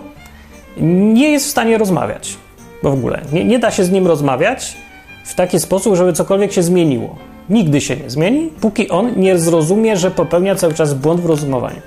[0.77, 2.37] nie jest w stanie rozmawiać.
[2.83, 4.77] Bo w ogóle nie, nie da się z nim rozmawiać
[5.25, 7.15] w taki sposób, żeby cokolwiek się zmieniło
[7.49, 11.81] nigdy się nie zmieni, póki on nie zrozumie, że popełnia cały czas błąd w rozumowaniu.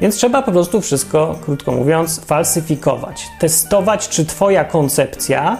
[0.00, 3.26] Więc trzeba po prostu wszystko, krótko mówiąc, falsyfikować.
[3.40, 5.58] Testować, czy Twoja koncepcja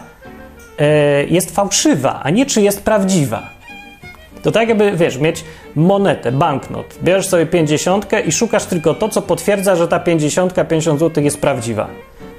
[0.79, 3.51] e, jest fałszywa, a nie czy jest prawdziwa.
[4.43, 6.99] To tak jakby, wiesz, mieć monetę, banknot.
[7.03, 11.41] Bierzesz sobie 50 i szukasz tylko to, co potwierdza, że ta 50, 50 zł jest
[11.41, 11.89] prawdziwa.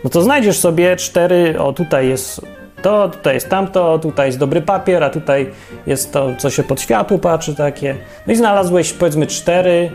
[0.04, 2.42] No to znajdziesz sobie cztery, o tutaj jest
[2.82, 5.52] to, tutaj jest tamto, tutaj jest dobry papier, a tutaj
[5.88, 7.96] jest to, co się pod światło patrzy, takie.
[8.28, 9.92] No i znalazłeś powiedzmy cztery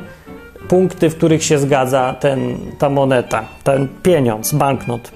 [0.69, 5.13] punkty, w których się zgadza ten, ta moneta, ten pieniądz, banknot.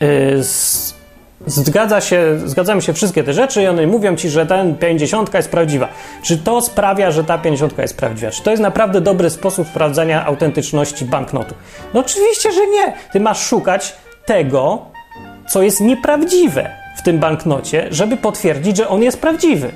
[0.00, 0.42] Yy,
[1.46, 5.50] zgadza się, zgadzamy się wszystkie te rzeczy i one mówią ci, że ten 50 jest
[5.50, 5.88] prawdziwa.
[6.22, 8.30] Czy to sprawia, że ta 50 jest prawdziwa?
[8.30, 11.54] Czy to jest naprawdę dobry sposób sprawdzania autentyczności banknotu?
[11.94, 12.92] No oczywiście, że nie.
[13.12, 13.94] Ty masz szukać
[14.26, 14.86] tego,
[15.48, 19.70] co jest nieprawdziwe w tym banknocie, żeby potwierdzić, że on jest prawdziwy.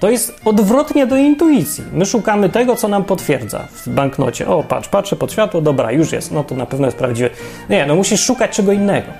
[0.00, 1.84] To jest odwrotnie do intuicji.
[1.92, 4.48] My szukamy tego, co nam potwierdza w banknocie.
[4.48, 7.30] O, patrz, patrzę pod światło, dobra, już jest, no to na pewno jest prawdziwe.
[7.70, 9.12] Nie, no musisz szukać czego innego.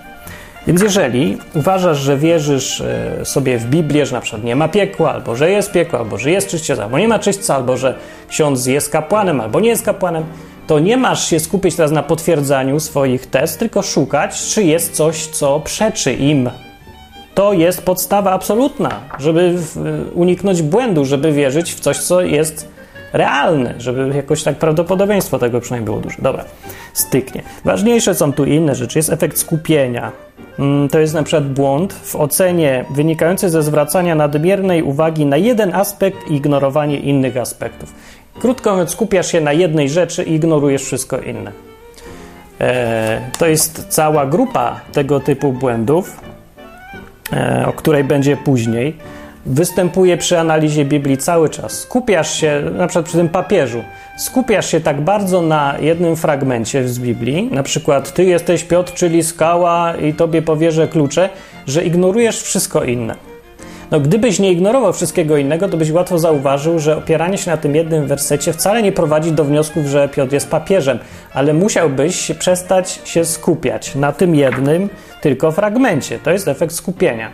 [0.69, 5.13] Więc jeżeli uważasz, że wierzysz e, sobie w Biblię, że na przykład nie ma piekła,
[5.13, 7.95] albo że jest piekło, albo że jest czyśćca, albo nie ma czyśćca, albo że
[8.29, 10.25] ksiądz jest kapłanem, albo nie jest kapłanem,
[10.67, 15.27] to nie masz się skupić teraz na potwierdzaniu swoich tez, tylko szukać, czy jest coś,
[15.27, 16.51] co przeczy im.
[17.35, 19.55] To jest podstawa absolutna, żeby
[20.15, 22.69] uniknąć błędu, żeby wierzyć w coś, co jest
[23.13, 26.17] realne, żeby jakoś tak prawdopodobieństwo tego przynajmniej było duże.
[26.23, 26.45] Dobra,
[26.93, 27.43] styknie.
[27.65, 28.99] Ważniejsze są tu inne rzeczy.
[28.99, 30.13] Jest efekt skupienia.
[30.59, 35.75] Mm, to jest na przykład błąd w ocenie wynikający ze zwracania nadmiernej uwagi na jeden
[35.75, 37.95] aspekt i ignorowanie innych aspektów.
[38.41, 41.53] Krótko mówiąc, skupiasz się na jednej rzeczy i ignorujesz wszystko inne.
[42.61, 46.21] E, to jest cała grupa tego typu błędów,
[47.33, 48.97] e, o której będzie później.
[49.47, 51.73] Występuje przy analizie Biblii cały czas.
[51.73, 53.83] Skupiasz się, na przykład przy tym papieżu,
[54.19, 59.23] skupiasz się tak bardzo na jednym fragmencie z Biblii, na przykład ty jesteś Piotr, czyli
[59.23, 61.29] skała i tobie powierzę klucze,
[61.67, 63.15] że ignorujesz wszystko inne.
[63.91, 67.75] No, gdybyś nie ignorował wszystkiego innego, to byś łatwo zauważył, że opieranie się na tym
[67.75, 70.99] jednym wersecie wcale nie prowadzi do wniosków, że Piotr jest papieżem,
[71.35, 74.89] ale musiałbyś przestać się skupiać na tym jednym
[75.21, 76.19] tylko fragmencie.
[76.19, 77.31] To jest efekt skupienia.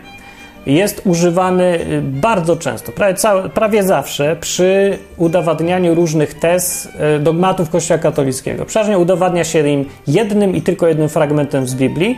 [0.65, 3.15] Jest używany y, bardzo często, prawie,
[3.53, 8.65] prawie zawsze przy udowadnianiu różnych tez y, dogmatów Kościoła katolickiego.
[8.65, 12.17] Przeważnie udowadnia się im jednym i tylko jednym fragmentem z Biblii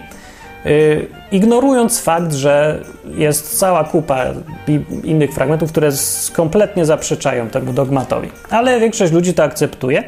[0.68, 2.84] Y, ignorując fakt, że
[3.18, 4.26] jest cała kupa
[5.04, 5.90] innych fragmentów, które
[6.34, 8.30] kompletnie zaprzeczają temu dogmatowi.
[8.50, 10.04] Ale większość ludzi to akceptuje,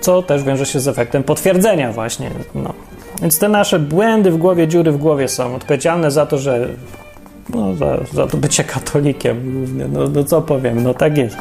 [0.00, 2.30] co też wiąże się z efektem potwierdzenia właśnie.
[2.54, 2.74] No.
[3.22, 6.68] Więc te nasze błędy w głowie, dziury w głowie są odpowiedzialne za to, że
[7.48, 11.36] no, za, za to bycie katolikiem No, no co powiem, no tak jest.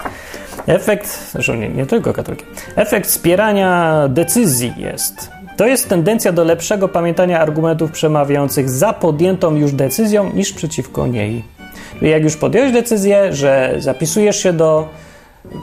[0.68, 6.88] Efekt, zresztą nie, nie tylko katolikiem, efekt wspierania decyzji jest to jest tendencja do lepszego
[6.88, 11.44] pamiętania argumentów przemawiających za podjętą już decyzją niż przeciwko niej.
[12.02, 14.90] Jak już podjąłeś decyzję, że zapisujesz się do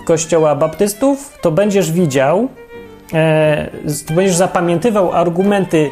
[0.04, 2.48] kościoła baptystów, to będziesz widział,
[3.14, 3.70] e,
[4.06, 5.90] to będziesz zapamiętywał argumenty,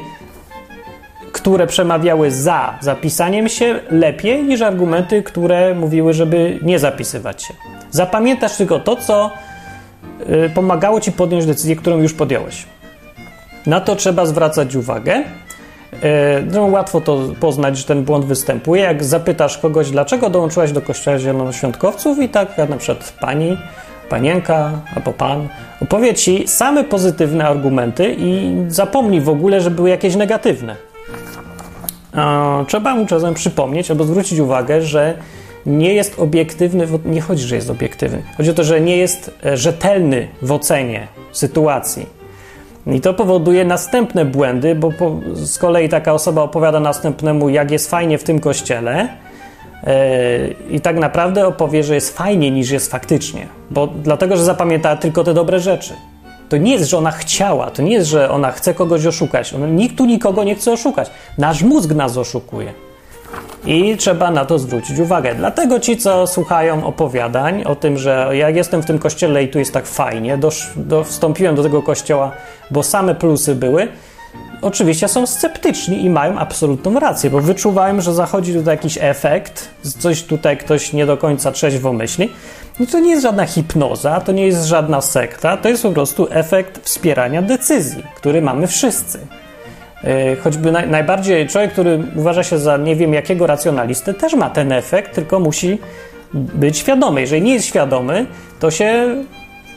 [1.41, 7.55] które przemawiały za zapisaniem się lepiej niż argumenty, które mówiły, żeby nie zapisywać się.
[7.91, 9.31] Zapamiętasz tylko to, co
[10.27, 12.67] e, pomagało ci podjąć decyzję, którą już podjąłeś.
[13.67, 15.25] Na to trzeba zwracać uwagę.
[16.03, 18.83] E, no, łatwo to poznać, że ten błąd występuje.
[18.83, 23.57] Jak zapytasz kogoś, dlaczego dołączyłaś do kościoła zielonoświątkowców, i tak na przykład pani,
[24.09, 25.49] panienka albo pan
[25.83, 30.88] opowie ci same pozytywne argumenty i zapomnij w ogóle, że były jakieś negatywne.
[32.67, 35.15] Trzeba mu czasem przypomnieć albo zwrócić uwagę, że
[35.67, 38.23] nie jest obiektywny, nie chodzi, że jest obiektywny.
[38.37, 42.19] Chodzi o to, że nie jest e, rzetelny w ocenie sytuacji
[42.87, 47.91] i to powoduje następne błędy, bo po, z kolei taka osoba opowiada następnemu, jak jest
[47.91, 49.09] fajnie w tym kościele,
[49.87, 49.93] yy,
[50.71, 55.25] i tak naprawdę opowie, że jest fajniej niż jest faktycznie, bo dlatego, że zapamiętała tylko
[55.25, 55.95] te dobre rzeczy.
[56.49, 59.55] To nie jest, że ona chciała, to nie jest, że ona chce kogoś oszukać.
[59.69, 61.11] nikt tu nikogo nie chce oszukać.
[61.39, 62.73] Nasz mózg nas oszukuje.
[63.67, 65.35] I trzeba na to zwrócić uwagę.
[65.35, 69.59] Dlatego ci, co słuchają opowiadań o tym, że jak jestem w tym kościele i tu
[69.59, 72.33] jest tak fajnie, dosz, do, wstąpiłem do tego kościoła,
[72.71, 73.89] bo same plusy były,
[74.63, 80.23] oczywiście są sceptyczni i mają absolutną rację, bo wyczuwałem, że zachodzi tutaj jakiś efekt, coś
[80.23, 82.31] tutaj ktoś nie do końca trzeźwo myśli.
[82.81, 86.27] No to nie jest żadna hipnoza, to nie jest żadna sekta, to jest po prostu
[86.31, 89.19] efekt wspierania decyzji, który mamy wszyscy.
[90.05, 94.51] E, choćby naj, najbardziej człowiek, który uważa się za nie wiem jakiego racjonalistę, też ma
[94.51, 95.79] ten efekt, tylko musi
[96.35, 97.21] być świadomy.
[97.21, 98.27] Jeżeli nie jest świadomy,
[98.61, 99.15] to się,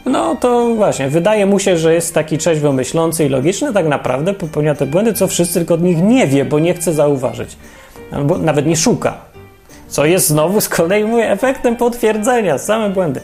[0.06, 4.34] no to właśnie, wydaje mu się, że jest taki trzeźwo myślący i logiczny, tak naprawdę
[4.34, 7.58] popełnia te błędy, co wszyscy tylko od nich nie wie, bo nie chce zauważyć.
[8.12, 9.14] Albo nawet nie szuka.
[9.88, 13.22] Co jest znowu z kolei mówię, efektem potwierdzenia, same błędy.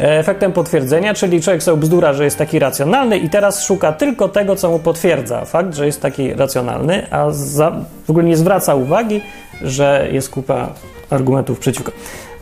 [0.00, 4.28] E, efektem potwierdzenia, czyli człowiek sobie bzdura, że jest taki racjonalny i teraz szuka tylko
[4.28, 7.72] tego, co mu potwierdza fakt, że jest taki racjonalny, a za,
[8.06, 9.20] w ogóle nie zwraca uwagi,
[9.62, 10.68] że jest kupa
[11.10, 11.92] argumentów przeciwko.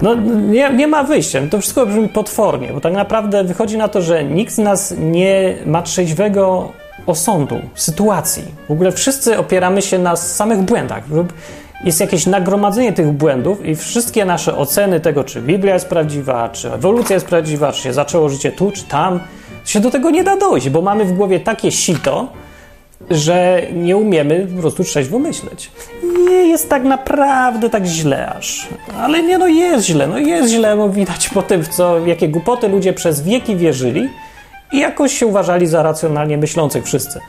[0.04, 1.40] No, nie, nie ma wyjścia.
[1.50, 5.56] To wszystko brzmi potwornie, bo tak naprawdę wychodzi na to, że nikt z nas nie
[5.66, 6.72] ma trzeźwego
[7.06, 8.44] osądu sytuacji.
[8.68, 11.04] W ogóle wszyscy opieramy się na samych błędach
[11.84, 16.72] jest jakieś nagromadzenie tych błędów i wszystkie nasze oceny tego, czy Biblia jest prawdziwa, czy
[16.72, 19.20] ewolucja jest prawdziwa, czy się zaczęło życie tu, czy tam,
[19.64, 22.28] się do tego nie da dojść, bo mamy w głowie takie sito,
[23.10, 25.70] że nie umiemy po prostu trzeźwo myśleć.
[26.28, 28.68] Nie jest tak naprawdę tak źle aż.
[28.98, 32.28] Ale nie, no jest źle, no jest źle, bo widać po tym, w co, jakie
[32.28, 34.08] głupoty ludzie przez wieki wierzyli
[34.72, 37.20] i jakoś się uważali za racjonalnie myślących wszyscy.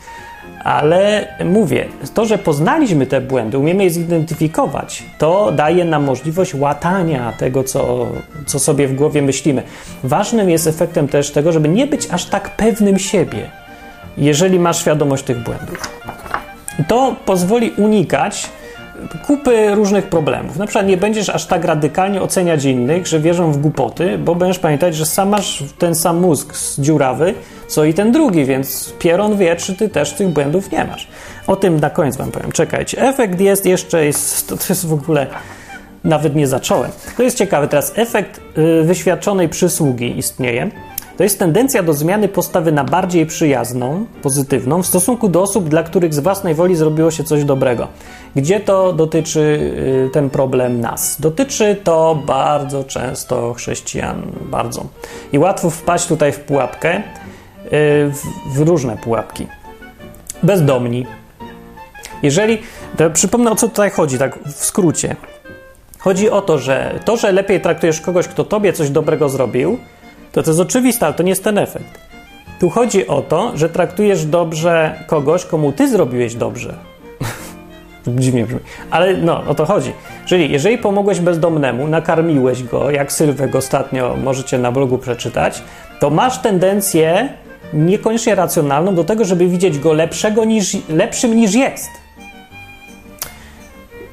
[0.63, 7.33] Ale mówię, to, że poznaliśmy te błędy, umiemy je zidentyfikować, to daje nam możliwość łatania
[7.39, 8.07] tego, co,
[8.45, 9.63] co sobie w głowie myślimy.
[10.03, 13.49] Ważnym jest efektem też tego, żeby nie być aż tak pewnym siebie,
[14.17, 15.89] jeżeli masz świadomość tych błędów.
[16.87, 18.49] To pozwoli unikać
[19.27, 20.57] kupy różnych problemów.
[20.57, 24.59] Na przykład nie będziesz aż tak radykalnie oceniać innych, że wierzą w głupoty, bo będziesz
[24.59, 27.33] pamiętać, że sam masz ten sam mózg dziurawy,
[27.67, 31.07] co i ten drugi, więc Pieron wie, czy ty też tych błędów nie masz.
[31.47, 32.51] O tym na koniec wam powiem.
[32.51, 33.01] Czekajcie.
[33.01, 35.27] Efekt jest jeszcze, jest, to jest w ogóle,
[36.03, 36.91] nawet nie zacząłem.
[37.17, 37.67] To jest ciekawe.
[37.67, 40.71] Teraz efekt y, wyświadczonej przysługi istnieje.
[41.17, 45.83] To jest tendencja do zmiany postawy na bardziej przyjazną, pozytywną w stosunku do osób, dla
[45.83, 47.87] których z własnej woli zrobiło się coś dobrego.
[48.35, 49.39] Gdzie to dotyczy
[50.07, 51.21] y, ten problem nas?
[51.21, 54.85] Dotyczy to bardzo często chrześcijan, bardzo.
[55.33, 57.01] I łatwo wpaść tutaj w pułapkę, y,
[58.53, 59.47] w, różne pułapki.
[60.43, 61.05] Bezdomni.
[62.23, 62.57] Jeżeli,
[63.13, 65.15] przypomnę o co tutaj chodzi, tak w skrócie.
[65.99, 69.77] Chodzi o to, że to, że lepiej traktujesz kogoś, kto tobie coś dobrego zrobił,
[70.35, 71.99] to to jest oczywiste, ale to nie jest ten efekt.
[72.59, 76.73] Tu chodzi o to, że traktujesz dobrze kogoś, komu ty zrobiłeś dobrze.
[78.07, 78.59] Dziwnie brzmi.
[78.91, 79.91] Ale no, o to chodzi.
[80.25, 85.61] Czyli jeżeli pomogłeś bezdomnemu, nakarmiłeś go, jak Sylwek ostatnio możecie na blogu przeczytać,
[85.99, 87.29] to masz tendencję
[87.73, 91.89] niekoniecznie racjonalną do tego, żeby widzieć go lepszego niż, lepszym niż jest.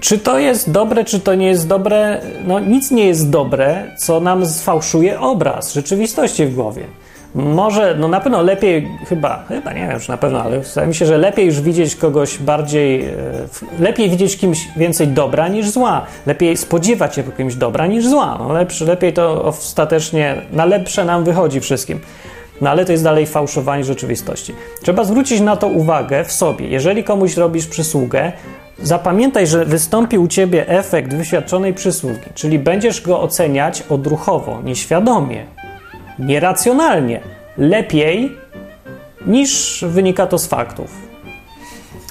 [0.03, 2.21] Czy to jest dobre, czy to nie jest dobre?
[2.47, 6.85] No nic nie jest dobre, co nam sfałszuje obraz rzeczywistości w głowie.
[7.35, 10.95] Może, no na pewno lepiej, chyba, chyba nie wiem, czy na pewno, ale wydaje mi
[10.95, 13.13] się, że lepiej już widzieć kogoś bardziej, e,
[13.79, 16.07] lepiej widzieć kimś więcej dobra niż zła.
[16.27, 18.37] Lepiej spodziewać się po kimś dobra niż zła.
[18.39, 22.01] No lepszy, lepiej to ostatecznie, na lepsze nam wychodzi wszystkim.
[22.61, 24.55] No ale to jest dalej fałszowanie rzeczywistości.
[24.83, 26.69] Trzeba zwrócić na to uwagę w sobie.
[26.69, 28.33] Jeżeli komuś robisz przysługę,
[28.79, 35.47] Zapamiętaj, że wystąpi u ciebie efekt wyświadczonej przysługi, czyli będziesz go oceniać odruchowo, nieświadomie,
[36.19, 37.21] nieracjonalnie,
[37.59, 38.37] lepiej
[39.27, 41.13] niż wynika to z faktów.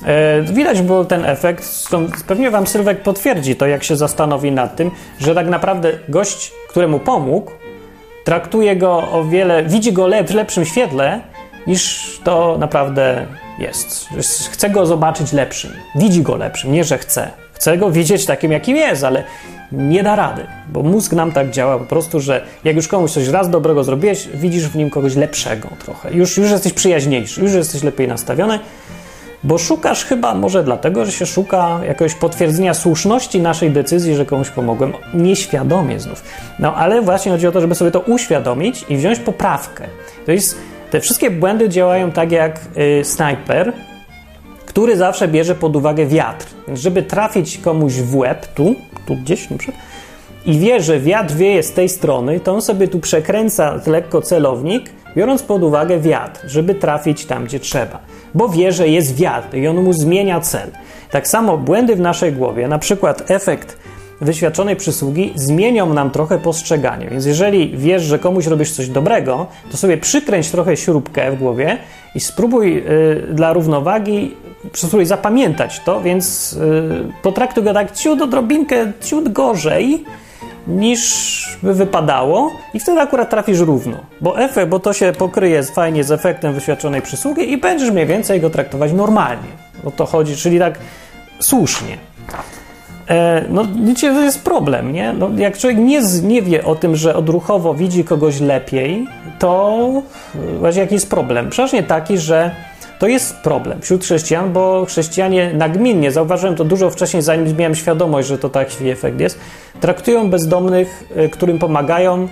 [0.06, 1.89] E, widać było ten efekt,
[2.28, 7.00] pewnie wam Sylwek potwierdzi to, jak się zastanowi nad tym, że tak naprawdę gość, któremu
[7.00, 7.52] pomógł,
[8.24, 11.21] traktuje go o wiele, widzi go w lepszym świetle
[11.67, 13.26] niż to naprawdę
[13.62, 14.08] jest.
[14.52, 15.71] Chce go zobaczyć lepszym.
[15.95, 17.32] Widzi go lepszym, nie że chce.
[17.54, 19.24] Chce go widzieć takim, jakim jest, ale
[19.71, 23.28] nie da rady, bo mózg nam tak działa po prostu, że jak już komuś coś
[23.28, 26.13] raz dobrego zrobiłeś, widzisz w nim kogoś lepszego trochę.
[26.13, 28.60] Już, już jesteś przyjaźniejszy, już jesteś lepiej nastawiony,
[29.43, 34.50] bo szukasz chyba może dlatego, że się szuka jakiegoś potwierdzenia słuszności naszej decyzji, że komuś
[34.50, 36.24] pomogłem, nieświadomie znów.
[36.60, 39.88] No ale właśnie chodzi o to, żeby sobie to uświadomić i wziąć poprawkę.
[40.26, 40.58] To jest
[40.91, 42.60] te wszystkie błędy działają tak jak
[43.01, 43.73] y, snajper,
[44.65, 46.45] który zawsze bierze pod uwagę wiatr.
[46.67, 48.75] Więc żeby trafić komuś w łeb, tu,
[49.06, 49.58] tu gdzieś na
[50.45, 54.89] i wie, że wiatr wieje z tej strony, to on sobie tu przekręca lekko celownik,
[55.17, 57.99] biorąc pod uwagę wiatr, żeby trafić tam, gdzie trzeba.
[58.34, 60.69] Bo wie, że jest wiatr i on mu zmienia cel.
[61.12, 63.77] Tak samo błędy w naszej głowie, na przykład efekt
[64.21, 67.07] wyświadczonej przysługi zmienią nam trochę postrzeganie.
[67.10, 71.77] Więc jeżeli wiesz, że komuś robisz coś dobrego, to sobie przykręć trochę śrubkę w głowie
[72.15, 74.34] i spróbuj y, dla równowagi,
[74.73, 80.05] spróbuj zapamiętać to, więc y, potraktuj go tak ciut odrobinkę, ciut gorzej
[80.67, 83.97] niż by wypadało i wtedy akurat trafisz równo.
[84.21, 88.41] Bo efekt, bo to się pokryje fajnie z efektem wyświadczonej przysługi i będziesz mniej więcej
[88.41, 89.49] go traktować normalnie.
[89.86, 90.79] O to chodzi, czyli tak
[91.39, 91.97] słusznie.
[93.09, 95.13] E, no, wiecie, to jest problem, nie?
[95.13, 99.07] No, jak człowiek nie, nie wie o tym, że odruchowo widzi kogoś lepiej,
[99.39, 99.79] to
[100.59, 101.49] właśnie jaki jest problem?
[101.49, 102.51] Przeważnie taki, że
[102.99, 108.27] to jest problem wśród chrześcijan, bo chrześcijanie nagminnie, zauważyłem to dużo wcześniej, zanim miałem świadomość,
[108.27, 109.39] że to taki efekt jest,
[109.79, 112.27] traktują bezdomnych, e, którym pomagają, e,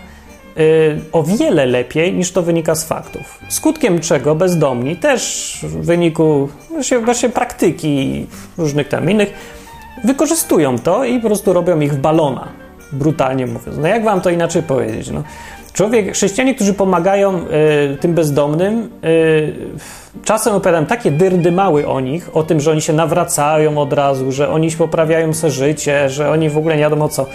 [1.12, 3.40] o wiele lepiej niż to wynika z faktów.
[3.50, 6.50] Skutkiem czego bezdomni też w wyniku
[7.06, 8.28] właśnie praktyki
[8.58, 9.59] różnych tam innych
[10.04, 12.48] wykorzystują to i po prostu robią ich w balona,
[12.92, 13.78] brutalnie mówiąc.
[13.78, 15.10] No jak wam to inaczej powiedzieć?
[15.12, 15.24] No,
[15.74, 17.38] człowiek, chrześcijanie, którzy pomagają
[17.94, 19.54] y, tym bezdomnym, y,
[20.24, 24.32] czasem opowiadam takie dyrdy mały o nich, o tym, że oni się nawracają od razu,
[24.32, 27.26] że oni poprawiają sobie życie, że oni w ogóle nie wiadomo co.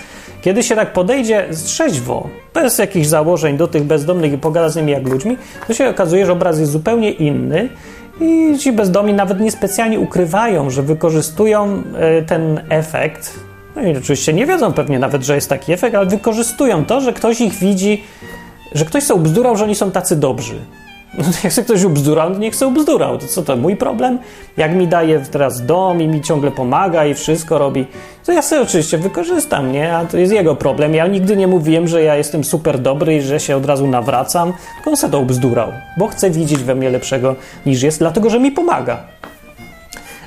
[0.43, 4.93] Kiedy się tak podejdzie trzeźwo, bez jakichś założeń do tych bezdomnych i pogada z nimi
[4.93, 5.37] jak ludźmi,
[5.67, 7.69] to się okazuje, że obraz jest zupełnie inny
[8.21, 13.41] I ci bezdomni nawet niespecjalnie ukrywają, że wykorzystują e, ten efekt.
[13.77, 17.13] No i oczywiście nie wiedzą pewnie nawet, że jest taki efekt, ale wykorzystują to, że
[17.13, 18.05] ktoś ich widzi,
[18.73, 20.61] że ktoś sobie ubzdurał, że oni są tacy dobrzy.
[21.45, 23.19] Jak sobie ktoś ubzdurał, to niech sobie ubzdurał.
[23.19, 24.19] To co to, mój problem?
[24.57, 27.87] Jak mi daje teraz dom i mi ciągle pomaga i wszystko robi,
[28.27, 29.97] to ja sobie oczywiście wykorzystam, nie?
[29.97, 30.95] A to jest jego problem.
[30.95, 34.53] Ja nigdy nie mówiłem, że ja jestem super dobry i że się od razu nawracam,
[34.75, 37.37] tylko on sobie to ubzdurał, bo chce widzieć we mnie lepszego
[37.67, 38.97] niż jest, dlatego że mi pomaga.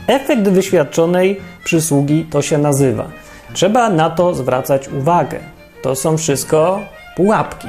[0.07, 3.05] Efekt wyświadczonej przysługi to się nazywa.
[3.53, 5.39] Trzeba na to zwracać uwagę.
[5.81, 6.79] To są wszystko
[7.15, 7.67] pułapki.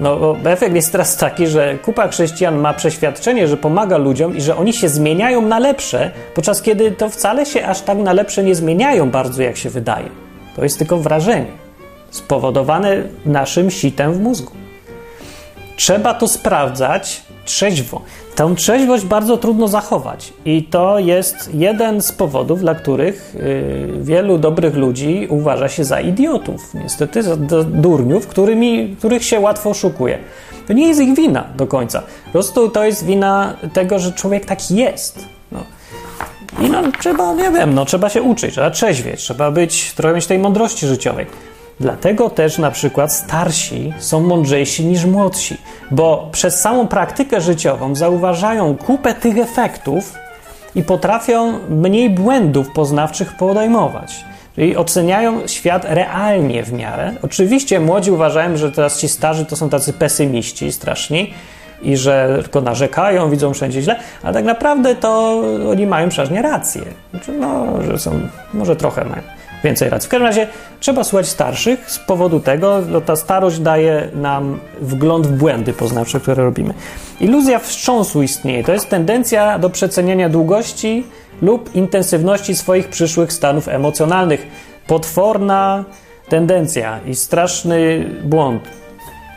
[0.00, 4.40] No, bo efekt jest teraz taki, że kupa chrześcijan ma przeświadczenie, że pomaga ludziom i
[4.40, 8.42] że oni się zmieniają na lepsze, podczas kiedy to wcale się aż tak na lepsze
[8.42, 10.08] nie zmieniają bardzo, jak się wydaje.
[10.56, 11.46] To jest tylko wrażenie,
[12.10, 14.52] spowodowane naszym sitem w mózgu.
[15.76, 18.02] Trzeba to sprawdzać trzeźwo.
[18.34, 24.38] Tę trzeźwość bardzo trudno zachować, i to jest jeden z powodów, dla których yy, wielu
[24.38, 30.18] dobrych ludzi uważa się za idiotów, niestety za durniów, którymi, których się łatwo oszukuje.
[30.66, 32.02] To nie jest ich wina do końca.
[32.24, 35.24] Po prostu to jest wina tego, że człowiek taki jest.
[35.52, 35.64] No.
[36.60, 40.26] I no, trzeba, nie wiem, no, trzeba się uczyć, trzeba trzeźwieć, trzeba być, trochę mieć
[40.26, 41.26] tej mądrości życiowej.
[41.80, 45.56] Dlatego też na przykład starsi są mądrzejsi niż młodsi,
[45.90, 50.14] bo przez samą praktykę życiową zauważają kupę tych efektów
[50.74, 54.24] i potrafią mniej błędów poznawczych podejmować.
[54.54, 57.12] Czyli oceniają świat realnie w miarę.
[57.22, 61.34] Oczywiście młodzi uważają, że teraz ci starzy to są tacy pesymiści straszni
[61.82, 66.82] i że tylko narzekają, widzą wszędzie źle, ale tak naprawdę to oni mają przeważnie rację.
[67.10, 68.20] Znaczy, no, że są,
[68.54, 69.22] może trochę mają
[69.64, 70.06] więcej racji.
[70.06, 70.46] W każdym razie
[70.80, 76.20] trzeba słuchać starszych z powodu tego, że ta starość daje nam wgląd w błędy poznawcze,
[76.20, 76.74] które robimy.
[77.20, 78.64] Iluzja wstrząsu istnieje.
[78.64, 81.04] To jest tendencja do przeceniania długości
[81.42, 84.46] lub intensywności swoich przyszłych stanów emocjonalnych.
[84.86, 85.84] Potworna
[86.28, 88.62] tendencja i straszny błąd.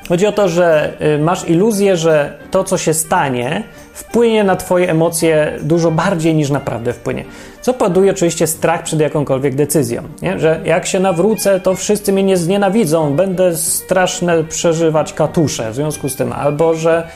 [0.09, 3.63] Chodzi o to, że y, masz iluzję, że to, co się stanie,
[3.99, 7.25] wpłynie na Twoje emocje dużo bardziej niż naprawdę wpłynie.
[7.61, 10.03] Co powoduje oczywiście strach przed jakąkolwiek decyzją.
[10.21, 10.39] Nie?
[10.39, 16.09] Że jak się nawrócę, to wszyscy mnie nie znienawidzą, będę straszne przeżywać katusze w związku
[16.09, 17.07] z tym, albo że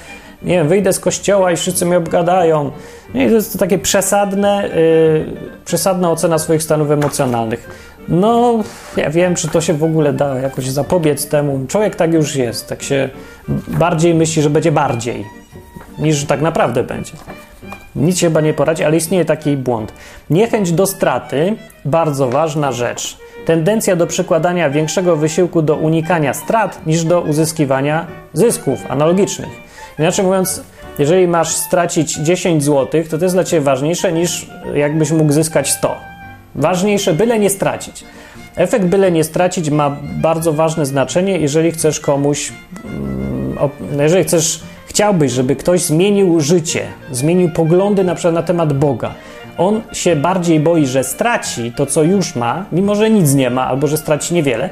[0.42, 2.72] nie wiem, wyjdę z kościoła i wszyscy mnie obgadają.
[3.14, 5.26] Nie, to jest to takie przesadne, yy,
[5.66, 7.94] przesadna ocena swoich stanów emocjonalnych.
[8.08, 8.64] No,
[8.98, 11.60] ja wiem, czy to się w ogóle da jakoś zapobiec temu.
[11.68, 13.10] Człowiek tak już jest, tak się
[13.68, 15.26] bardziej myśli, że będzie bardziej,
[16.00, 17.14] niż tak naprawdę będzie.
[17.96, 19.94] Nic się chyba nie poradzi, ale istnieje taki błąd.
[20.30, 23.18] Niechęć do straty, bardzo ważna rzecz.
[23.46, 29.50] Tendencja do przykładania większego wysiłku do unikania strat niż do uzyskiwania zysków analogicznych.
[30.00, 30.64] Inaczej mówiąc,
[31.00, 35.72] jeżeli masz stracić 10 zł, to to jest dla ciebie ważniejsze niż jakbyś mógł zyskać
[35.72, 35.96] 100.
[36.56, 38.04] Ważniejsze, byle nie stracić.
[38.56, 42.54] Efekt byle nie stracić ma bardzo ważne znaczenie, jeżeli chcesz komuś,
[42.86, 43.58] mm,
[44.00, 44.60] jeżeli chcesz,
[44.94, 46.82] chciałbyś, żeby ktoś zmienił życie,
[47.12, 49.14] zmienił poglądy na przykład na temat Boga.
[49.58, 53.68] On się bardziej boi, że straci to, co już ma, mimo że nic nie ma,
[53.68, 54.70] albo że straci niewiele,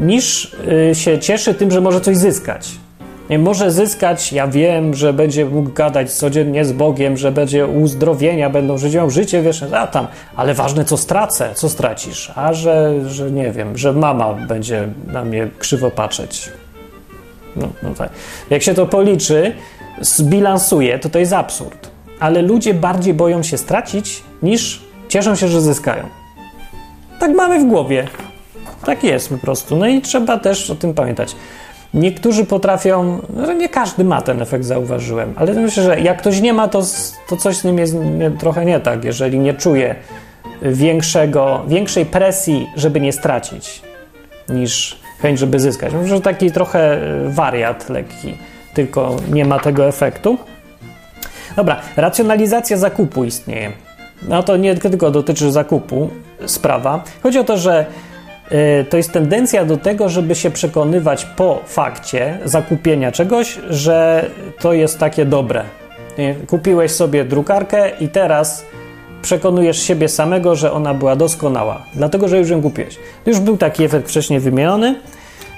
[0.00, 0.56] niż
[0.90, 2.70] y, się cieszy tym, że może coś zyskać.
[3.38, 8.78] Może zyskać, ja wiem, że będzie mógł gadać codziennie z Bogiem, że będzie uzdrowienia, będą
[8.78, 10.06] żyć, miał życie wieczne, a tam,
[10.36, 15.24] ale ważne, co stracę, co stracisz, a że, że nie wiem, że mama będzie na
[15.24, 16.50] mnie krzywo patrzeć.
[17.56, 18.10] No, no tak.
[18.50, 19.52] Jak się to policzy,
[20.00, 21.90] zbilansuje, to to jest absurd.
[22.20, 26.04] Ale ludzie bardziej boją się stracić, niż cieszą się, że zyskają.
[27.20, 28.08] Tak mamy w głowie.
[28.84, 29.76] Tak jest po prostu.
[29.76, 31.36] No i trzeba też o tym pamiętać.
[31.94, 36.52] Niektórzy potrafią, no nie każdy ma ten efekt, zauważyłem, ale myślę, że jak ktoś nie
[36.52, 36.82] ma, to,
[37.28, 39.94] to coś z nim jest nie, trochę nie tak, jeżeli nie czuje
[40.62, 43.82] większego, większej presji, żeby nie stracić,
[44.48, 45.92] niż chęć, żeby zyskać.
[45.92, 48.36] Myślę, że taki trochę wariat lekki,
[48.74, 50.38] tylko nie ma tego efektu.
[51.56, 53.72] Dobra, racjonalizacja zakupu istnieje.
[54.28, 56.10] No to nie tylko dotyczy zakupu
[56.46, 57.04] sprawa.
[57.22, 57.86] Chodzi o to, że
[58.50, 64.72] E, to jest tendencja do tego, żeby się przekonywać po fakcie zakupienia czegoś, że to
[64.72, 65.64] jest takie dobre.
[66.46, 68.64] Kupiłeś sobie drukarkę i teraz
[69.24, 72.98] przekonujesz siebie samego, że ona była doskonała, dlatego że już ją kupiłeś.
[73.26, 75.00] Już był taki efekt wcześniej wymieniony.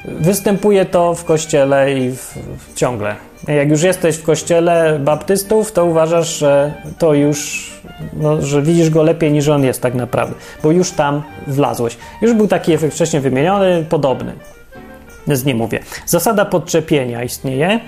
[0.05, 3.15] Występuje to w kościele i w, w ciągle.
[3.49, 7.71] Jak już jesteś w kościele baptystów, to uważasz, że to już,
[8.13, 11.97] no, że widzisz go lepiej niż on jest tak naprawdę, bo już tam wlazłeś.
[12.23, 14.33] Już był taki efekt wcześniej wymieniony, podobny.
[15.27, 15.81] Więc nie mówię.
[16.07, 17.81] Zasada podczepienia istnieje.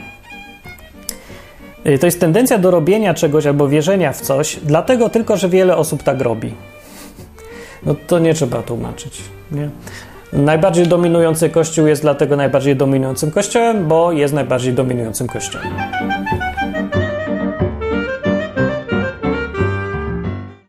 [1.88, 5.76] Y, to jest tendencja do robienia czegoś albo wierzenia w coś, dlatego tylko, że wiele
[5.76, 6.54] osób tak robi.
[7.86, 9.20] No to nie trzeba tłumaczyć.
[9.52, 9.70] Nie?
[10.32, 15.68] Najbardziej dominujący kościół jest dlatego najbardziej dominującym kościołem, bo jest najbardziej dominującym kościołem.